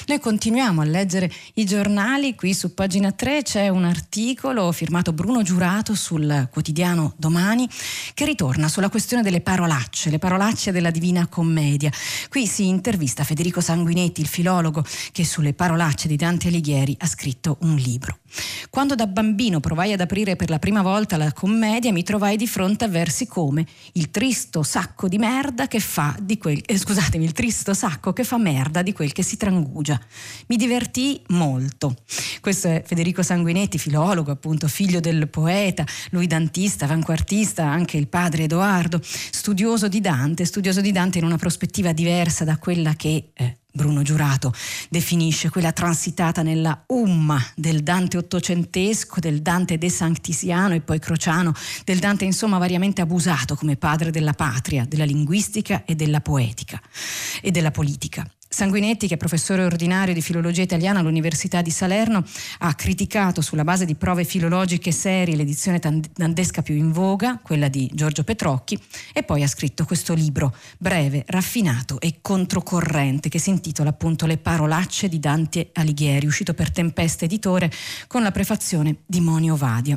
Noi 0.07 0.21
continuiamo 0.21 0.83
a 0.83 0.85
leggere 0.85 1.31
i 1.55 1.65
giornali, 1.65 2.35
qui 2.35 2.53
su 2.53 2.75
pagina 2.75 3.11
3 3.11 3.43
c'è 3.43 3.69
un 3.69 3.85
articolo 3.85 4.71
firmato 4.73 5.15
Bruno 5.15 5.29
Bruno 5.31 5.45
Giurato 5.45 5.95
sul 5.95 6.49
quotidiano 6.51 7.15
Domani 7.17 7.69
che 8.15 8.25
ritorna 8.25 8.67
sulla 8.67 8.89
questione 8.89 9.23
delle 9.23 9.41
parolacce, 9.41 10.11
le 10.11 10.19
parolacce 10.19 10.73
della 10.73 10.91
Divina 10.91 11.29
Commedia. 11.29 11.89
Qui 12.29 12.49
si 12.49 12.67
intervista 12.67 13.23
Federico 13.23 13.61
Sanguinetti, 13.61 14.21
il 14.21 14.27
filologo 14.27 14.85
che 15.13 15.25
sulle 15.25 15.55
parolacce 15.55 16.09
di 16.09 16.17
Dante 16.17 16.49
Alighieri 16.49 16.97
ha 16.99 17.07
scritto 17.07 17.59
un 17.61 17.77
libro. 17.77 18.20
Quando 18.71 18.95
da 18.95 19.07
bambino 19.07 19.61
provai 19.61 19.93
ad 19.93 20.01
aprire 20.01 20.37
per 20.37 20.51
la 20.51 20.59
prima 20.59 20.83
volta 20.83 21.17
la 21.17 21.33
commedia 21.33 21.93
mi 21.93 22.03
trovai 22.03 22.37
di 22.37 22.47
fronte 22.47 22.85
a 22.85 22.89
versi 22.89 23.27
come 23.27 23.67
il 23.93 24.11
tristo 24.11 24.63
sacco 24.63 25.09
di 25.09 25.19
merda 25.19 25.67
che 25.67 25.81
fa 25.81 26.17
di 26.21 26.39
quel 26.39 26.63
eh, 26.65 26.79
scusatemi, 26.79 27.25
il 27.25 27.33
tristo 27.33 27.75
sacco 27.75 28.13
che 28.13 28.25
fa 28.25 28.39
merda 28.39 28.83
di 28.83 28.93
quel 28.93 29.13
che 29.13 29.23
si 29.23 29.37
trangugia. 29.37 30.01
Mi 30.47 30.57
divertì 30.57 31.21
molto. 31.29 31.97
Questo 32.41 32.69
è 32.69 32.83
Federico 32.87 33.23
Sanguinetti, 33.23 33.79
filologo, 33.79 34.31
appunto 34.31 34.69
figlio 34.69 35.01
del 35.01 35.29
poeta, 35.29 35.85
lui 36.11 36.27
dantista, 36.27 36.85
avanguardista, 36.85 37.65
anche 37.65 37.97
il 37.97 38.09
padre 38.09 38.45
Edoardo, 38.45 39.01
studioso 39.03 39.89
di 39.89 40.01
Dante, 40.01 40.45
studioso 40.45 40.81
di 40.81 40.93
Dante 40.93 41.19
in 41.19 41.25
una 41.25 41.37
prospettiva 41.37 41.93
diversa 41.93 42.45
da 42.45 42.59
quella 42.59 42.95
che 42.95 43.31
eh, 43.35 43.60
Bruno 43.73 44.03
Giurato 44.03 44.53
definisce 44.89 45.51
quella 45.51 45.73
transitata 45.73 46.43
nella 46.43 46.83
umma 46.87 47.41
del 47.55 47.83
Dante 47.83 48.17
ottocentesco, 48.17 49.21
del 49.21 49.43
Dante 49.43 49.79
de 49.79 49.89
Sanctisiano 49.89 50.75
e 50.75 50.81
poi 50.81 50.99
Crociano, 50.99 51.53
del 51.85 51.99
Dante 51.99 52.25
insomma 52.25 52.59
variamente 52.59 53.01
abusato 53.01 53.55
come 53.55 53.77
padre 53.77 54.11
della 54.11 54.33
patria, 54.33 54.85
della 54.85 55.05
linguistica 55.05 55.85
e 55.85 55.95
della 55.95 56.21
poetica 56.21 56.81
e 57.41 57.51
della 57.51 57.71
politica. 57.71 58.29
Sanguinetti, 58.53 59.07
che 59.07 59.15
è 59.15 59.17
professore 59.17 59.65
ordinario 59.65 60.13
di 60.13 60.21
filologia 60.21 60.63
italiana 60.63 60.99
all'Università 60.99 61.63
di 61.63 61.71
Salerno, 61.71 62.25
ha 62.59 62.75
criticato 62.75 63.43
sulla 63.43 63.63
base 63.63 63.85
di 63.85 63.95
prove 63.95 64.25
filologiche 64.25 64.91
serie 64.91 65.37
l'edizione 65.37 65.79
dandesca 66.13 66.61
più 66.61 66.75
in 66.75 66.91
voga, 66.91 67.39
quella 67.41 67.69
di 67.69 67.89
Giorgio 67.95 68.25
Petrocchi, 68.25 68.77
e 69.13 69.23
poi 69.23 69.45
ha 69.45 69.47
scritto 69.47 69.85
questo 69.85 70.15
libro 70.15 70.53
breve, 70.79 71.23
raffinato 71.29 72.01
e 72.01 72.17
controcorrente 72.21 73.29
che 73.29 73.39
si 73.39 73.51
intitola 73.51 73.91
appunto 73.91 74.27
Le 74.27 74.39
parolacce 74.39 75.09
di 75.09 75.21
Dante 75.21 75.71
Alighieri, 75.73 76.27
uscito 76.27 76.53
per 76.53 76.73
Tempesta 76.73 77.27
Editore 77.27 77.71
con 78.09 78.25
la 78.25 78.33
prefazione 78.33 78.97
di 79.07 79.21
Monio 79.21 79.55
Vadia. 79.55 79.97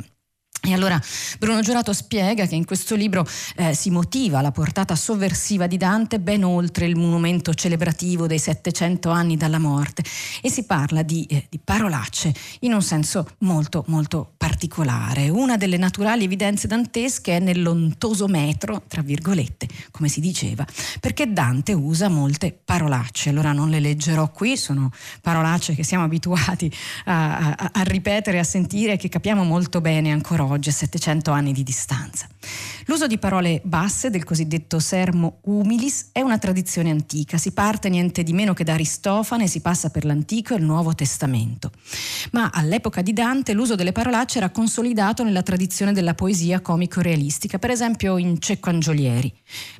E 0.66 0.72
allora 0.72 0.98
Bruno 1.38 1.60
Giurato 1.60 1.92
spiega 1.92 2.46
che 2.46 2.54
in 2.54 2.64
questo 2.64 2.94
libro 2.94 3.26
eh, 3.56 3.74
si 3.74 3.90
motiva 3.90 4.40
la 4.40 4.50
portata 4.50 4.96
sovversiva 4.96 5.66
di 5.66 5.76
Dante 5.76 6.18
ben 6.18 6.42
oltre 6.42 6.86
il 6.86 6.96
monumento 6.96 7.52
celebrativo 7.52 8.26
dei 8.26 8.38
700 8.38 9.10
anni 9.10 9.36
dalla 9.36 9.58
morte 9.58 10.02
e 10.40 10.50
si 10.50 10.64
parla 10.64 11.02
di, 11.02 11.26
eh, 11.28 11.46
di, 11.50 11.60
parolacce 11.62 12.32
in 12.60 12.72
un 12.72 12.80
senso 12.80 13.28
molto 13.40 13.84
molto 13.88 14.32
particolare. 14.38 15.28
Una 15.28 15.58
delle 15.58 15.76
naturali 15.76 16.24
evidenze 16.24 16.66
dantesche 16.66 17.36
è 17.36 17.40
nell'ontoso 17.40 18.26
metro, 18.26 18.84
tra 18.88 19.02
virgolette, 19.02 19.68
come 19.90 20.08
si 20.08 20.20
diceva, 20.20 20.66
perché 20.98 21.30
Dante 21.30 21.74
usa 21.74 22.08
molte 22.08 22.58
parolacce. 22.64 23.28
Allora 23.28 23.52
non 23.52 23.68
le 23.68 23.80
leggerò 23.80 24.30
qui, 24.30 24.56
sono 24.56 24.90
parolacce 25.20 25.74
che 25.74 25.84
siamo 25.84 26.04
abituati 26.04 26.72
a, 27.04 27.54
a, 27.54 27.70
a 27.74 27.82
ripetere, 27.82 28.38
a 28.38 28.44
sentire, 28.44 28.96
che 28.96 29.10
capiamo 29.10 29.44
molto 29.44 29.82
bene 29.82 30.10
ancora 30.10 30.44
oggi 30.44 30.52
oggi 30.54 30.70
a 30.70 30.72
700 30.72 31.30
anni 31.30 31.52
di 31.52 31.62
distanza. 31.62 32.26
L'uso 32.86 33.06
di 33.06 33.18
parole 33.18 33.60
basse 33.64 34.10
del 34.10 34.24
cosiddetto 34.24 34.78
sermo 34.78 35.38
humilis 35.42 36.08
è 36.12 36.20
una 36.20 36.38
tradizione 36.38 36.90
antica, 36.90 37.38
si 37.38 37.52
parte 37.52 37.88
niente 37.88 38.22
di 38.22 38.32
meno 38.32 38.54
che 38.54 38.64
da 38.64 38.72
Aristofane 38.74 39.46
si 39.46 39.60
passa 39.60 39.90
per 39.90 40.04
l'Antico 40.04 40.54
e 40.54 40.58
il 40.58 40.64
Nuovo 40.64 40.94
Testamento. 40.94 41.70
Ma 42.32 42.50
all'epoca 42.52 43.02
di 43.02 43.12
Dante 43.12 43.52
l'uso 43.52 43.74
delle 43.74 43.92
parolacce 43.92 44.38
era 44.38 44.50
consolidato 44.50 45.22
nella 45.22 45.42
tradizione 45.42 45.92
della 45.92 46.14
poesia 46.14 46.60
comico-realistica, 46.60 47.58
per 47.58 47.70
esempio 47.70 48.16
in 48.16 48.40
Cecco 48.40 48.70
Angiolieri. 48.70 49.32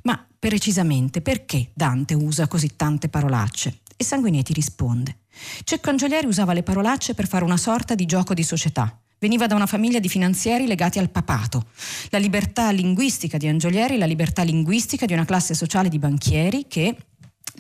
Ma 0.03 0.27
precisamente 0.39 1.21
perché 1.21 1.71
Dante 1.73 2.15
usa 2.15 2.47
così 2.49 2.77
tante 2.77 3.09
parolacce? 3.09 3.81
E 3.97 4.05
Sanguinetti 4.05 4.53
risponde. 4.53 5.19
Cecco 5.65 5.91
Angiolieri 5.91 6.27
usava 6.27 6.53
le 6.53 6.63
parolacce 6.63 7.15
per 7.15 7.27
fare 7.27 7.45
una 7.45 7.57
sorta 7.57 7.95
di 7.95 8.07
gioco 8.07 8.35
di 8.35 8.43
società. 8.43 8.99
Veniva 9.19 9.47
da 9.47 9.55
una 9.55 9.67
famiglia 9.67 10.01
di 10.01 10.09
finanzieri 10.09 10.67
legati 10.67 10.99
al 10.99 11.11
papato. 11.11 11.67
La 12.11 12.19
libertà 12.19 12.71
linguistica 12.71 13.37
di 13.37 13.49
Angiolieri, 13.49 13.97
la 13.97 14.07
libertà 14.07 14.43
linguistica 14.43 15.07
di 15.07 15.13
una 15.13 15.25
classe 15.25 15.55
sociale 15.55 15.89
di 15.89 15.99
banchieri 15.99 16.67
che 16.69 16.97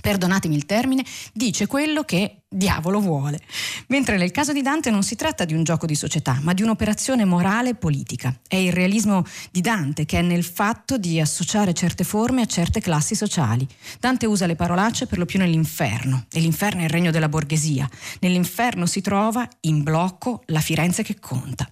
perdonatemi 0.01 0.55
il 0.55 0.67
termine, 0.67 1.05
dice 1.33 1.67
quello 1.67 2.03
che 2.05 2.43
diavolo 2.49 3.01
vuole. 3.01 3.41
Mentre 3.89 4.17
nel 4.17 4.31
caso 4.31 4.53
di 4.53 4.63
Dante 4.63 4.91
non 4.91 5.03
si 5.03 5.17
tratta 5.17 5.45
di 5.45 5.55
un 5.55 5.65
gioco 5.65 5.87
di 5.87 5.95
società, 5.95 6.39
ma 6.43 6.53
di 6.53 6.63
un'operazione 6.63 7.25
morale 7.25 7.71
e 7.71 7.75
politica. 7.75 8.39
È 8.47 8.57
il 8.57 8.73
realismo 8.73 9.25
di 9.51 9.61
Dante 9.61 10.05
che 10.05 10.19
è 10.19 10.23
nel 10.23 10.45
fatto 10.45 10.97
di 10.97 11.21
associare 11.21 11.75
certe 11.75 12.05
forme 12.05 12.43
a 12.43 12.47
certe 12.47 12.81
classi 12.81 13.15
sociali. 13.15 13.67
Dante 13.99 14.27
usa 14.27 14.47
le 14.47 14.57
parolacce 14.57 15.07
per 15.07 15.19
lo 15.19 15.25
più 15.25 15.39
nell'inferno, 15.39 16.27
e 16.33 16.41
l'inferno 16.41 16.83
è 16.83 16.85
il 16.85 16.91
regno 16.91 17.11
della 17.11 17.29
borghesia. 17.29 17.89
Nell'inferno 18.21 18.87
si 18.87 19.01
trova, 19.01 19.49
in 19.61 19.83
blocco, 19.83 20.43
la 20.47 20.61
Firenze 20.61 21.03
che 21.03 21.19
conta. 21.19 21.69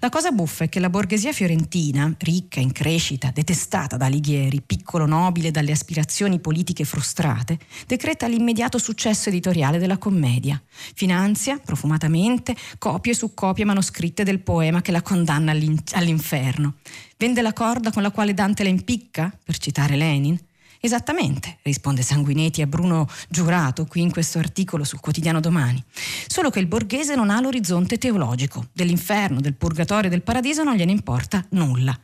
La 0.00 0.08
cosa 0.08 0.30
buffa 0.30 0.64
è 0.64 0.68
che 0.68 0.80
la 0.80 0.90
borghesia 0.90 1.32
fiorentina, 1.32 2.12
ricca, 2.18 2.60
in 2.60 2.72
crescita, 2.72 3.30
detestata 3.32 3.96
da 3.96 4.06
Alighieri, 4.06 4.60
piccolo 4.60 5.06
nobile 5.06 5.50
dalle 5.50 5.72
aspirazioni 5.72 6.40
politiche 6.40 6.84
frustrate, 6.84 7.58
decreta 7.86 8.26
l'immediato 8.26 8.78
successo 8.78 9.28
editoriale 9.28 9.78
della 9.78 9.98
commedia. 9.98 10.60
Finanzia, 10.94 11.58
profumatamente, 11.58 12.54
copie 12.78 13.14
su 13.14 13.34
copie 13.34 13.64
manoscritte 13.64 14.24
del 14.24 14.40
poema 14.40 14.82
che 14.82 14.92
la 14.92 15.02
condanna 15.02 15.52
all'inferno. 15.52 16.74
Vende 17.16 17.42
la 17.42 17.52
corda 17.52 17.90
con 17.90 18.02
la 18.02 18.10
quale 18.10 18.34
Dante 18.34 18.62
la 18.62 18.68
impicca, 18.68 19.36
per 19.42 19.58
citare 19.58 19.96
Lenin. 19.96 20.38
Esattamente, 20.84 21.56
risponde 21.62 22.02
Sanguinetti 22.02 22.60
a 22.60 22.66
Bruno 22.66 23.08
Giurato 23.30 23.86
qui 23.86 24.02
in 24.02 24.10
questo 24.10 24.38
articolo 24.38 24.84
sul 24.84 25.00
quotidiano 25.00 25.40
Domani. 25.40 25.82
Solo 26.26 26.50
che 26.50 26.60
il 26.60 26.66
borghese 26.66 27.14
non 27.14 27.30
ha 27.30 27.40
l'orizzonte 27.40 27.96
teologico. 27.96 28.66
Dell'inferno, 28.70 29.40
del 29.40 29.54
purgatorio 29.54 30.08
e 30.08 30.10
del 30.10 30.20
paradiso 30.20 30.62
non 30.62 30.74
gliene 30.74 30.92
importa 30.92 31.42
nulla. 31.52 31.98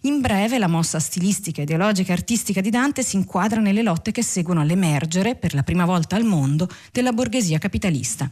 In 0.00 0.20
breve, 0.20 0.58
la 0.58 0.66
mossa 0.66 0.98
stilistica, 0.98 1.62
ideologica 1.62 2.10
e 2.10 2.14
artistica 2.14 2.60
di 2.60 2.70
Dante 2.70 3.04
si 3.04 3.14
inquadra 3.14 3.60
nelle 3.60 3.82
lotte 3.82 4.10
che 4.10 4.24
seguono 4.24 4.60
all'emergere, 4.60 5.36
per 5.36 5.54
la 5.54 5.62
prima 5.62 5.84
volta 5.84 6.16
al 6.16 6.24
mondo, 6.24 6.68
della 6.90 7.12
borghesia 7.12 7.58
capitalista. 7.58 8.28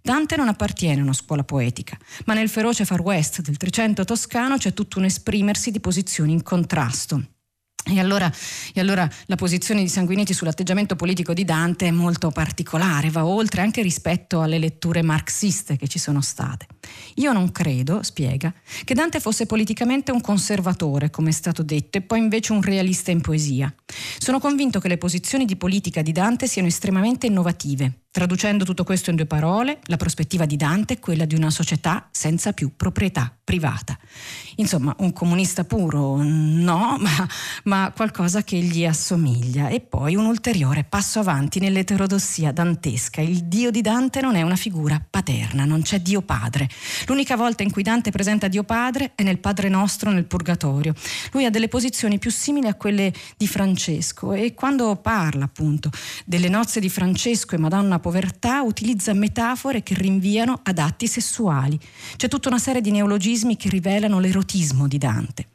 Dante 0.00 0.36
non 0.36 0.48
appartiene 0.48 1.00
a 1.00 1.04
una 1.04 1.12
scuola 1.12 1.44
poetica, 1.44 1.98
ma 2.24 2.32
nel 2.32 2.48
feroce 2.48 2.86
Far 2.86 3.02
West 3.02 3.42
del 3.42 3.58
Trecento 3.58 4.04
toscano 4.04 4.56
c'è 4.56 4.72
tutto 4.72 4.98
un 4.98 5.04
esprimersi 5.04 5.70
di 5.70 5.80
posizioni 5.80 6.32
in 6.32 6.42
contrasto 6.42 7.24
e 7.84 8.00
allora, 8.00 8.32
e 8.72 8.80
allora, 8.80 9.08
la 9.26 9.36
posizione 9.36 9.82
di 9.82 9.88
Sanguinetti 9.88 10.32
sull'atteggiamento 10.32 10.96
politico 10.96 11.34
di 11.34 11.44
Dante 11.44 11.86
è 11.86 11.90
molto 11.90 12.30
particolare, 12.30 13.10
va 13.10 13.26
oltre 13.26 13.60
anche 13.60 13.82
rispetto 13.82 14.40
alle 14.40 14.58
letture 14.58 15.02
marxiste 15.02 15.76
che 15.76 15.86
ci 15.86 15.98
sono 15.98 16.22
state. 16.22 16.66
Io 17.16 17.32
non 17.32 17.52
credo, 17.52 18.02
spiega, 18.02 18.52
che 18.84 18.94
Dante 18.94 19.20
fosse 19.20 19.46
politicamente 19.46 20.10
un 20.10 20.20
conservatore, 20.20 21.10
come 21.10 21.30
è 21.30 21.32
stato 21.32 21.62
detto, 21.62 21.98
e 21.98 22.02
poi 22.02 22.18
invece 22.18 22.52
un 22.52 22.62
realista 22.62 23.10
in 23.10 23.20
poesia. 23.20 23.72
Sono 24.18 24.38
convinto 24.38 24.80
che 24.80 24.88
le 24.88 24.98
posizioni 24.98 25.44
di 25.44 25.56
politica 25.56 26.02
di 26.02 26.12
Dante 26.12 26.46
siano 26.46 26.68
estremamente 26.68 27.26
innovative. 27.26 27.98
Traducendo 28.14 28.64
tutto 28.64 28.84
questo 28.84 29.10
in 29.10 29.16
due 29.16 29.26
parole, 29.26 29.80
la 29.86 29.96
prospettiva 29.96 30.46
di 30.46 30.54
Dante 30.54 30.94
è 30.94 30.98
quella 31.00 31.24
di 31.24 31.34
una 31.34 31.50
società 31.50 32.08
senza 32.12 32.52
più 32.52 32.76
proprietà 32.76 33.36
privata. 33.42 33.98
Insomma, 34.56 34.94
un 35.00 35.12
comunista 35.12 35.64
puro 35.64 36.22
no, 36.22 36.96
ma, 37.02 37.28
ma, 37.64 37.92
qualcosa 37.92 38.44
che 38.44 38.56
gli 38.58 38.86
assomiglia. 38.86 39.66
E 39.66 39.80
poi 39.80 40.14
un 40.14 40.26
ulteriore 40.26 40.84
passo 40.84 41.18
avanti 41.18 41.58
nell'eterodossia 41.58 42.52
dantesca. 42.52 43.20
Il 43.20 43.46
Dio 43.46 43.72
di 43.72 43.80
Dante 43.80 44.20
non 44.20 44.36
è 44.36 44.42
una 44.42 44.54
figura 44.54 45.04
paterna, 45.10 45.64
non 45.64 45.82
c'è 45.82 46.00
Dio 46.00 46.22
Padre. 46.22 46.68
L'unica 47.06 47.36
volta 47.36 47.62
in 47.62 47.70
cui 47.70 47.82
Dante 47.82 48.10
presenta 48.10 48.48
Dio 48.48 48.64
Padre 48.64 49.12
è 49.14 49.22
nel 49.22 49.38
Padre 49.38 49.68
Nostro 49.68 50.10
nel 50.10 50.24
Purgatorio. 50.24 50.94
Lui 51.32 51.44
ha 51.44 51.50
delle 51.50 51.68
posizioni 51.68 52.18
più 52.18 52.30
simili 52.30 52.66
a 52.66 52.74
quelle 52.74 53.12
di 53.36 53.46
Francesco 53.46 54.32
e 54.32 54.54
quando 54.54 54.96
parla 54.96 55.44
appunto 55.44 55.90
delle 56.24 56.48
nozze 56.48 56.80
di 56.80 56.88
Francesco 56.88 57.54
e 57.54 57.58
Madonna 57.58 57.98
povertà 57.98 58.62
utilizza 58.62 59.12
metafore 59.12 59.82
che 59.82 59.94
rinviano 59.94 60.60
ad 60.62 60.78
atti 60.78 61.06
sessuali. 61.06 61.78
C'è 62.16 62.28
tutta 62.28 62.48
una 62.48 62.58
serie 62.58 62.80
di 62.80 62.90
neologismi 62.90 63.56
che 63.56 63.68
rivelano 63.68 64.18
l'erotismo 64.18 64.88
di 64.88 64.98
Dante. 64.98 65.48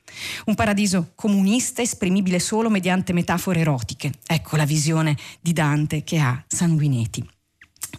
Un 0.46 0.56
paradiso 0.56 1.12
comunista 1.16 1.82
esprimibile 1.82 2.40
solo 2.40 2.70
mediante 2.70 3.14
metafore 3.14 3.60
erotiche. 3.60 4.12
Ecco 4.26 4.56
la 4.56 4.66
visione 4.66 5.16
di 5.40 5.54
Dante 5.54 6.04
che 6.04 6.20
ha 6.20 6.44
Sanguinetti 6.48 7.38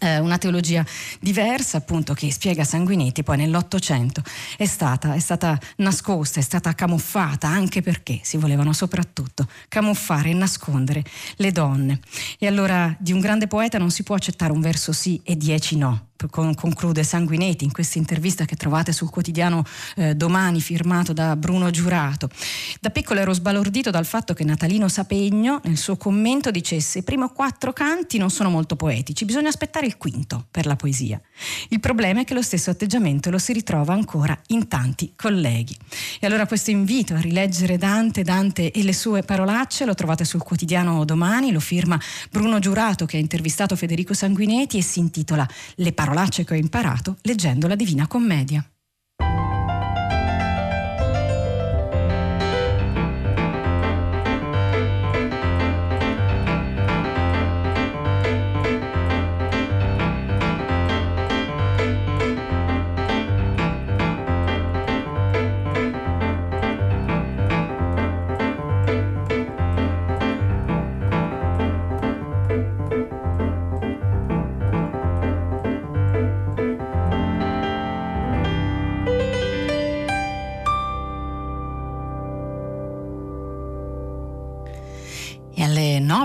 una 0.01 0.39
teologia 0.39 0.85
diversa 1.21 1.79
appunto 1.79 2.15
che 2.15 2.33
spiega 2.33 2.65
Sanguinetti 2.65 3.23
poi 3.23 3.37
nell'Ottocento 3.37 4.23
è 4.57 4.67
stata, 4.67 5.15
è 5.15 5.19
stata 5.19 5.59
nascosta, 5.77 6.41
è 6.41 6.43
stata 6.43 6.75
camuffata 6.75 7.49
anche 7.49 7.83
perché 7.83 8.21
si 8.23 8.37
volevano 8.37 8.73
soprattutto 8.73 9.49
camuffare 9.69 10.31
e 10.31 10.35
nascondere 10.35 11.05
le 11.37 11.53
donne. 11.53 12.01
E 12.39 12.47
allora 12.47 12.95
di 12.99 13.13
un 13.13 13.21
grande 13.21 13.47
poeta 13.47 13.79
non 13.79 13.91
si 13.91 14.03
può 14.03 14.15
accettare 14.15 14.53
un 14.53 14.61
verso 14.61 14.93
sì 14.93 15.21
e 15.25 15.37
dieci 15.37 15.77
no 15.77 16.10
conclude 16.29 17.03
Sanguinetti 17.03 17.65
in 17.65 17.73
questa 17.73 17.99
intervista 17.99 18.45
che 18.45 18.57
trovate 18.57 18.93
sul 18.93 19.11
quotidiano 19.11 19.65
eh, 19.97 20.15
domani 20.15 20.61
firmato 20.61 21.13
da 21.13 21.37
Bruno 21.37 21.71
Giurato. 21.71 22.29
Da 22.81 22.91
piccolo 22.91 23.21
ero 23.21 23.33
sbalordito 23.33 23.91
dal 23.91 24.05
fatto 24.05 24.35
che 24.35 24.45
Natalino 24.45 24.89
Sapegno 24.89 25.61
nel 25.65 25.79
suo 25.79 25.97
commento 25.97 26.51
dicesse 26.51 26.99
i 26.99 27.03
primi 27.03 27.29
quattro 27.35 27.73
canti 27.73 28.19
non 28.19 28.31
sono 28.31 28.51
molto 28.51 28.77
poetici, 28.77 29.25
bisogna 29.25 29.49
aspettare 29.49 29.87
il 29.87 29.97
quinto 29.97 30.47
per 30.51 30.67
la 30.67 30.77
poesia. 30.77 31.21
Il 31.69 31.81
problema 31.81 32.21
è 32.21 32.25
che 32.25 32.35
lo 32.35 32.43
stesso 32.43 32.71
atteggiamento 32.71 33.31
lo 33.31 33.39
si 33.39 33.53
ritrova 33.53 33.93
ancora 33.93 34.39
in 34.49 34.69
tanti 34.69 35.13
colleghi. 35.17 35.77
E 36.19 36.27
allora 36.27 36.47
questo 36.47 36.71
invito 36.71 37.15
a 37.15 37.21
rileggere 37.21 37.79
Dante, 37.79 38.23
Dante 38.23 38.71
e 38.71 38.83
le 38.83 38.93
sue 38.93 39.23
parolacce 39.23 39.85
lo 39.85 39.95
trovate 39.95 40.25
sul 40.25 40.43
quotidiano 40.43 41.05
domani, 41.05 41.53
lo 41.53 41.61
firma 41.61 41.99
Bruno 42.31 42.59
Giurato 42.59 43.07
che 43.07 43.17
ha 43.17 43.21
intervistato 43.21 43.77
Federico 43.77 44.15
Sanguinetti 44.15 44.79
e 44.79 44.83
si 44.83 44.99
intitola 44.99 45.49
Le 45.77 45.93
parolacce 45.93 46.10
parolacce 46.11 46.45
che 46.45 46.55
ho 46.55 46.57
imparato 46.57 47.17
leggendo 47.23 47.69
la 47.69 47.77
Divina 47.77 48.09
Commedia. 48.09 48.65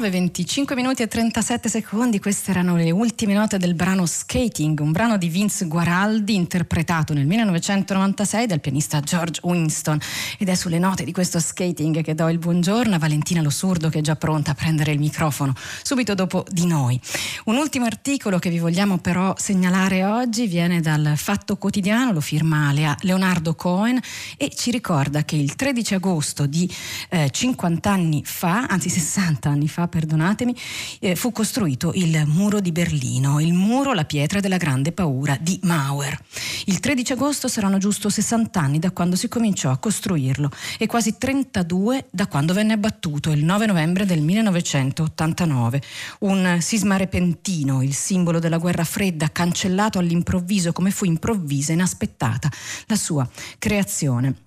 19, 0.06 0.10
25 0.10 0.76
minuti 0.76 1.02
e 1.02 1.08
37 1.08 1.70
secondi, 1.70 2.20
queste 2.20 2.52
erano 2.52 2.76
le 2.76 2.92
ultime 2.92 3.34
note 3.34 3.58
del 3.58 3.74
brano 3.74 4.06
Skating, 4.06 4.80
un 4.80 4.92
brano 4.92 5.18
di 5.18 5.30
Vince 5.30 5.66
Guaraldi 5.66 6.36
interpretato 6.36 7.14
nel 7.14 7.26
1996 7.26 8.46
dal 8.48 8.60
pianista 8.60 9.00
George 9.00 9.40
Winston. 9.44 10.00
Ed 10.38 10.50
è 10.50 10.56
sulle 10.56 10.80
note 10.80 11.04
di 11.04 11.12
questo 11.12 11.40
skating 11.40 12.02
che 12.02 12.14
do 12.14 12.30
il 12.30 12.38
buongiorno 12.38 12.96
a 12.96 13.00
Valentina 13.00 13.42
Losurdo 13.42 13.90
che 13.90 14.00
è 14.00 14.02
già 14.02 14.16
pronta 14.16 14.52
a 14.52 14.54
prendere 14.54 14.92
il 14.92 15.00
microfono 15.00 15.54
subito 15.82 16.14
dopo 16.14 16.46
di 16.50 16.66
noi. 16.66 17.00
Un 17.46 17.56
ultimo 17.56 17.86
articolo 17.86 18.38
che 18.38 18.50
vi 18.50 18.60
vogliamo 18.60 18.98
però 18.98 19.34
segnalare 19.38 20.04
oggi 20.04 20.48
viene 20.48 20.82
dal 20.82 21.14
Fatto 21.16 21.58
Quotidiano, 21.58 22.12
lo 22.12 22.22
firma 22.22 22.72
Leonardo 23.02 23.56
Cohen 23.56 24.00
e 24.38 24.52
ci 24.54 24.72
ricorda 24.72 25.24
che 25.24 25.36
il 25.36 25.56
13 25.56 25.96
agosto 25.96 26.46
di 26.46 26.70
eh, 27.10 27.30
50 27.30 27.90
anni 27.90 28.22
fa, 28.24 28.66
anzi 28.68 28.90
60 28.90 29.50
anni 29.50 29.68
fa, 29.68 29.88
perdonatemi, 29.96 30.54
eh, 31.00 31.16
fu 31.16 31.32
costruito 31.32 31.94
il 31.96 32.24
muro 32.28 32.60
di 32.60 32.74
Berlino, 32.74 33.40
il 33.40 33.54
muro, 33.54 33.94
la 33.94 34.04
pietra 34.04 34.42
della 34.42 34.58
grande 34.58 34.92
paura 34.92 35.38
di 35.40 35.58
Mauer. 35.64 36.20
Il 36.66 36.82
13 36.82 37.14
agosto 37.14 37.48
saranno 37.48 37.78
giusto 37.78 38.10
60 38.10 38.60
anni 38.60 38.80
da 38.80 38.92
quando 38.92 39.16
si 39.16 39.30
cominciò 39.30 39.72
a 39.72 39.78
costruirlo 39.78 40.52
e 40.78 40.86
quasi 40.86 41.16
32 41.18 42.08
da 42.12 42.28
quando 42.28 42.54
venne 42.54 42.74
abbattuto 42.74 43.32
il 43.32 43.46
9 43.46 43.68
novembre 43.68 44.06
del 44.06 44.20
1989. 44.20 45.82
Un 46.20 46.58
sisma 46.60 46.98
repentino, 46.98 47.82
il 47.82 47.94
simbolo 47.94 48.40
della 48.40 48.58
guerra 48.58 48.84
fredda, 48.84 49.32
cancellato 49.32 49.98
all'improvviso 49.98 50.74
come 50.74 50.92
fu 50.92 51.06
improvvisa 51.06 51.72
e 51.72 51.76
inaspettata 51.76 52.50
la 52.88 52.98
sua 52.98 53.26
creazione. 53.58 54.45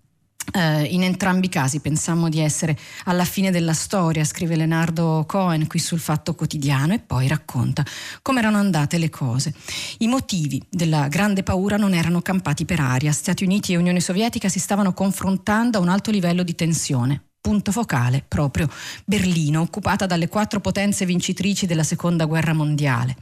Uh, 0.51 0.83
in 0.85 1.03
entrambi 1.03 1.47
i 1.47 1.49
casi 1.51 1.81
pensammo 1.81 2.29
di 2.29 2.41
essere 2.41 2.77
alla 3.05 3.25
fine 3.25 3.51
della 3.51 3.75
storia, 3.75 4.25
scrive 4.25 4.57
Leonardo 4.57 5.25
Cohen 5.27 5.67
qui 5.67 5.79
sul 5.79 5.99
Fatto 5.99 6.35
Quotidiano 6.35 6.95
e 6.95 7.01
poi 7.01 7.29
racconta 7.29 7.85
come 8.23 8.41
erano 8.41 8.57
andate 8.57 8.97
le 8.97 9.11
cose. 9.11 9.53
I 9.99 10.09
motivi 10.09 10.63
della 10.71 11.09
grande 11.09 11.43
paura 11.43 11.77
non 11.77 11.93
erano 11.93 12.23
campati 12.23 12.65
per 12.65 12.81
aria, 12.81 13.13
Stati 13.13 13.45
Uniti 13.45 13.73
e 13.73 13.77
Unione 13.77 14.01
Sovietica 14.01 14.49
si 14.49 14.59
stavano 14.59 14.95
confrontando 14.95 15.79
a 15.79 15.81
un 15.83 15.89
alto 15.89 16.11
livello 16.11 16.43
di 16.43 16.55
tensione 16.55 17.28
punto 17.41 17.73
focale 17.73 18.25
proprio 18.27 18.69
Berlino, 19.05 19.61
occupata 19.61 20.07
dalle 20.07 20.29
quattro 20.29 20.61
potenze 20.61 21.07
vincitrici 21.07 21.67
della 21.67 21.85
seconda 21.85 22.25
guerra 22.27 22.53
mondiale. 22.53 23.17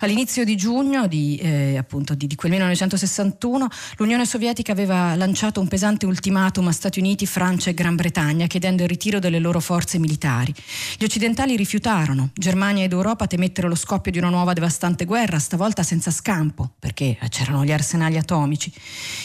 All'inizio 0.00 0.44
di 0.44 0.54
giugno 0.56 1.06
di, 1.06 1.36
eh, 1.36 1.76
appunto, 1.78 2.14
di, 2.14 2.26
di 2.26 2.34
quel 2.34 2.52
1961 2.52 3.68
l'Unione 3.96 4.26
Sovietica 4.26 4.72
aveva 4.72 5.14
lanciato 5.16 5.60
un 5.60 5.68
pesante 5.68 6.06
ultimatum 6.06 6.68
a 6.68 6.72
Stati 6.72 6.98
Uniti, 6.98 7.26
Francia 7.26 7.70
e 7.70 7.74
Gran 7.74 7.96
Bretagna 7.96 8.46
chiedendo 8.46 8.82
il 8.82 8.88
ritiro 8.88 9.18
delle 9.18 9.38
loro 9.38 9.60
forze 9.60 9.98
militari. 9.98 10.54
Gli 10.98 11.04
occidentali 11.04 11.56
rifiutarono, 11.56 12.30
Germania 12.34 12.84
ed 12.84 12.92
Europa 12.92 13.26
temettero 13.26 13.68
lo 13.68 13.74
scoppio 13.74 14.12
di 14.12 14.18
una 14.18 14.28
nuova 14.28 14.52
devastante 14.52 15.04
guerra, 15.04 15.38
stavolta 15.38 15.82
senza 15.82 16.10
scampo, 16.10 16.70
perché 16.78 17.18
c'erano 17.28 17.64
gli 17.64 17.72
arsenali 17.72 18.18
atomici. 18.18 18.72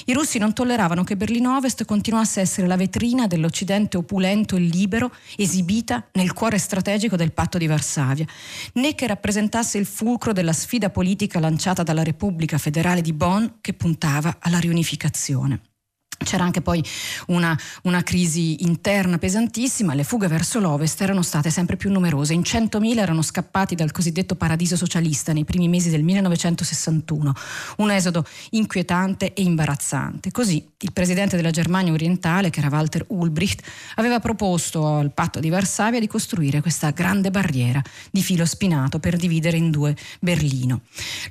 I 0.06 0.14
russi 0.14 0.40
non 0.40 0.54
tolleravano 0.54 1.04
che 1.04 1.18
Berlino 1.18 1.56
Ovest 1.58 1.86
continuasse 1.86 2.40
a 2.40 2.44
essere 2.44 2.68
la 2.68 2.78
vetrina 2.78 3.28
dell'Occidente 3.28 3.98
opulento 3.98 4.38
lento 4.40 4.56
e 4.56 4.60
libero 4.60 5.12
esibita 5.36 6.08
nel 6.14 6.34
cuore 6.34 6.58
strategico 6.58 7.16
del 7.16 7.34
patto 7.34 7.58
di 7.58 7.68
Varsavia, 7.68 8.26
né 8.74 8.96
che 8.96 9.08
rappresentasse 9.08 9.78
il 9.78 9.86
fulcro 9.86 10.34
della 10.34 10.54
sfida 10.54 10.90
politica 10.90 11.40
lanciata 11.40 11.84
dalla 11.84 12.04
Repubblica 12.04 12.58
federale 12.58 13.02
di 13.02 13.14
Bonn 13.14 13.46
che 13.62 13.74
puntava 13.74 14.38
alla 14.40 14.60
riunificazione. 14.60 15.69
C'era 16.22 16.44
anche 16.44 16.62
poi 16.62 16.84
una, 17.28 17.58
una, 17.84 18.04
crisi 18.04 18.64
interna 18.64 19.18
pesantissima, 19.18 19.94
le 19.94 20.04
fughe 20.04 20.28
verso 20.28 20.60
l'ovest 20.60 21.02
erano 21.02 21.22
state 21.22 21.50
sempre 21.50 21.78
più 21.78 21.90
numerose, 21.92 22.34
in 22.34 22.42
100.000 22.42 22.98
erano 22.98 23.22
scappati 23.22 23.74
dal 23.74 23.92
cosiddetto 23.92 24.36
paradiso 24.36 24.76
socialista 24.76 25.32
nei 25.32 25.46
primi 25.46 25.70
mesi 25.70 25.90
del 25.90 26.04
1961, 26.04 27.34
un 27.78 27.92
esodo 27.92 28.26
inquietante 28.52 29.34
e 29.34 29.42
imbarazzante. 29.44 30.32
Così 30.32 30.66
il 30.78 30.92
presidente 30.92 31.38
della 31.38 31.52
Germania 31.52 31.94
orientale, 31.94 32.50
che 32.50 32.60
era 32.60 32.70
Walter 32.70 33.06
Ulbricht, 33.08 33.66
aveva 33.96 34.20
proposto 34.20 34.88
al 34.88 35.14
patto 35.14 35.40
di 35.40 35.50
Varsavia 35.50 36.00
di 36.00 36.08
costruire 36.08 36.62
questa 36.62 36.92
grande 36.92 37.32
barriera 37.32 37.82
di 38.12 38.22
filo 38.22 38.46
spinato 38.46 39.00
per 39.00 39.16
dividere 39.16 39.58
in 39.58 39.72
due 39.72 39.96
Berlino. 40.20 40.82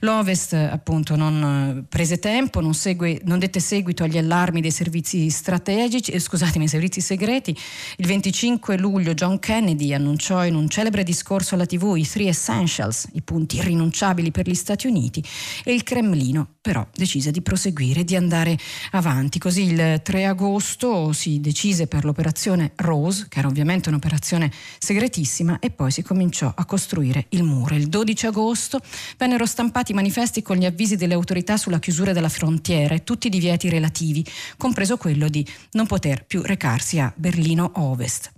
L'ovest 0.00 0.54
appunto 0.54 1.14
non 1.16 1.84
prese 1.88 2.18
tempo, 2.18 2.60
non, 2.60 2.74
segue, 2.74 3.20
non 3.24 3.38
dette 3.38 3.60
seguito 3.60 4.04
agli 4.04 4.18
allarmi 4.18 4.60
dei 4.60 4.70
servizi 4.78 5.28
strategici, 5.28 6.12
eh, 6.12 6.20
scusatemi, 6.20 6.68
servizi 6.68 7.00
segreti. 7.00 7.56
Il 7.96 8.06
25 8.06 8.78
luglio 8.78 9.14
John 9.14 9.40
Kennedy 9.40 9.92
annunciò 9.92 10.44
in 10.44 10.54
un 10.54 10.68
celebre 10.68 11.02
discorso 11.02 11.56
alla 11.56 11.66
TV 11.66 11.96
i 11.96 12.06
Three 12.06 12.28
Essentials, 12.28 13.08
i 13.14 13.22
punti 13.22 13.56
irrinunciabili 13.56 14.30
per 14.30 14.48
gli 14.48 14.54
Stati 14.54 14.86
Uniti, 14.86 15.22
e 15.64 15.74
il 15.74 15.82
Cremlino 15.82 16.56
però 16.68 16.86
decise 16.94 17.30
di 17.30 17.40
proseguire, 17.40 18.04
di 18.04 18.14
andare 18.14 18.54
avanti. 18.90 19.38
Così 19.38 19.72
il 19.72 20.02
3 20.02 20.26
agosto 20.26 21.14
si 21.14 21.40
decise 21.40 21.86
per 21.86 22.04
l'operazione 22.04 22.72
Rose, 22.76 23.24
che 23.30 23.38
era 23.38 23.48
ovviamente 23.48 23.88
un'operazione 23.88 24.52
segretissima, 24.78 25.60
e 25.60 25.70
poi 25.70 25.90
si 25.90 26.02
cominciò 26.02 26.52
a 26.54 26.64
costruire 26.66 27.24
il 27.30 27.42
muro. 27.42 27.74
Il 27.74 27.88
12 27.88 28.26
agosto 28.26 28.80
vennero 29.16 29.46
stampati 29.46 29.94
manifesti 29.94 30.42
con 30.42 30.58
gli 30.58 30.66
avvisi 30.66 30.96
delle 30.96 31.14
autorità 31.14 31.56
sulla 31.56 31.78
chiusura 31.78 32.12
della 32.12 32.28
frontiera 32.28 32.94
e 32.94 33.02
tutti 33.02 33.28
i 33.28 33.30
divieti 33.30 33.70
relativi, 33.70 34.22
compreso 34.68 34.98
quello 34.98 35.30
di 35.30 35.46
non 35.72 35.86
poter 35.86 36.26
più 36.26 36.42
recarsi 36.42 36.98
a 36.98 37.10
Berlino 37.16 37.72
Ovest. 37.76 38.37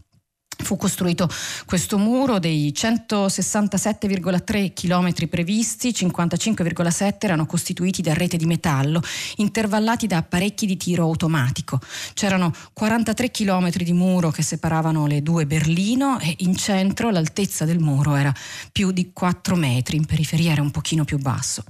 Fu 0.62 0.76
costruito 0.76 1.28
questo 1.66 1.98
muro 1.98 2.38
dei 2.38 2.72
167,3 2.76 4.72
km 4.72 5.28
previsti, 5.28 5.90
55,7 5.90 7.16
erano 7.20 7.46
costituiti 7.46 8.02
da 8.02 8.14
rete 8.14 8.36
di 8.36 8.46
metallo, 8.46 9.02
intervallati 9.36 10.06
da 10.06 10.18
apparecchi 10.18 10.66
di 10.66 10.76
tiro 10.76 11.04
automatico. 11.04 11.80
C'erano 12.14 12.52
43 12.72 13.30
km 13.30 13.70
di 13.70 13.92
muro 13.92 14.30
che 14.30 14.42
separavano 14.42 15.06
le 15.06 15.22
due 15.22 15.46
Berlino 15.46 16.18
e 16.20 16.34
in 16.38 16.56
centro 16.56 17.10
l'altezza 17.10 17.64
del 17.64 17.78
muro 17.78 18.14
era 18.14 18.32
più 18.72 18.90
di 18.90 19.10
4 19.12 19.56
metri, 19.56 19.96
in 19.96 20.06
periferia 20.06 20.52
era 20.52 20.62
un 20.62 20.70
pochino 20.70 21.04
più 21.04 21.18
basso. 21.18 21.64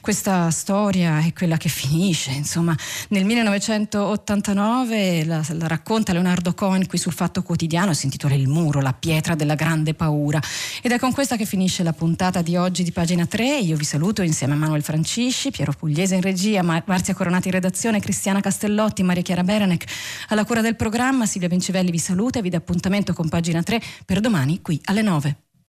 Questa 0.00 0.50
storia 0.50 1.24
è 1.24 1.32
quella 1.32 1.56
che 1.56 1.68
finisce, 1.68 2.32
insomma, 2.32 2.76
nel 3.08 3.24
1989 3.24 5.24
la, 5.24 5.44
la 5.50 5.66
racconta 5.66 6.12
Leonardo 6.12 6.54
Cohen 6.54 6.86
qui 6.86 6.98
sul 6.98 7.12
Fatto 7.12 7.42
Quotidiano, 7.42 7.94
si 7.94 8.06
intitola 8.06 8.33
il 8.34 8.48
muro, 8.48 8.80
la 8.80 8.92
pietra 8.92 9.34
della 9.34 9.54
grande 9.54 9.94
paura. 9.94 10.40
Ed 10.82 10.92
è 10.92 10.98
con 10.98 11.12
questa 11.12 11.36
che 11.36 11.44
finisce 11.44 11.82
la 11.82 11.92
puntata 11.92 12.42
di 12.42 12.56
oggi 12.56 12.82
di 12.82 12.92
pagina 12.92 13.26
3. 13.26 13.58
Io 13.58 13.76
vi 13.76 13.84
saluto 13.84 14.22
insieme 14.22 14.54
a 14.54 14.56
Manuel 14.56 14.82
Francisci, 14.82 15.50
Piero 15.50 15.72
Pugliese 15.72 16.14
in 16.14 16.22
regia, 16.22 16.62
Marzia 16.62 17.14
Coronati 17.14 17.48
in 17.48 17.54
redazione, 17.54 18.00
Cristiana 18.00 18.40
Castellotti, 18.40 19.02
Maria 19.02 19.22
Chiara 19.22 19.42
Beranec 19.42 19.84
alla 20.28 20.44
cura 20.44 20.60
del 20.60 20.76
programma. 20.76 21.26
Silvia 21.26 21.48
Bencivelli 21.48 21.90
vi 21.90 21.98
saluta 21.98 22.38
e 22.38 22.42
vi 22.42 22.50
dà 22.50 22.58
appuntamento 22.58 23.12
con 23.12 23.28
pagina 23.28 23.62
3 23.62 23.80
per 24.04 24.20
domani 24.20 24.60
qui 24.60 24.80
alle 24.84 25.02
9. 25.02 25.43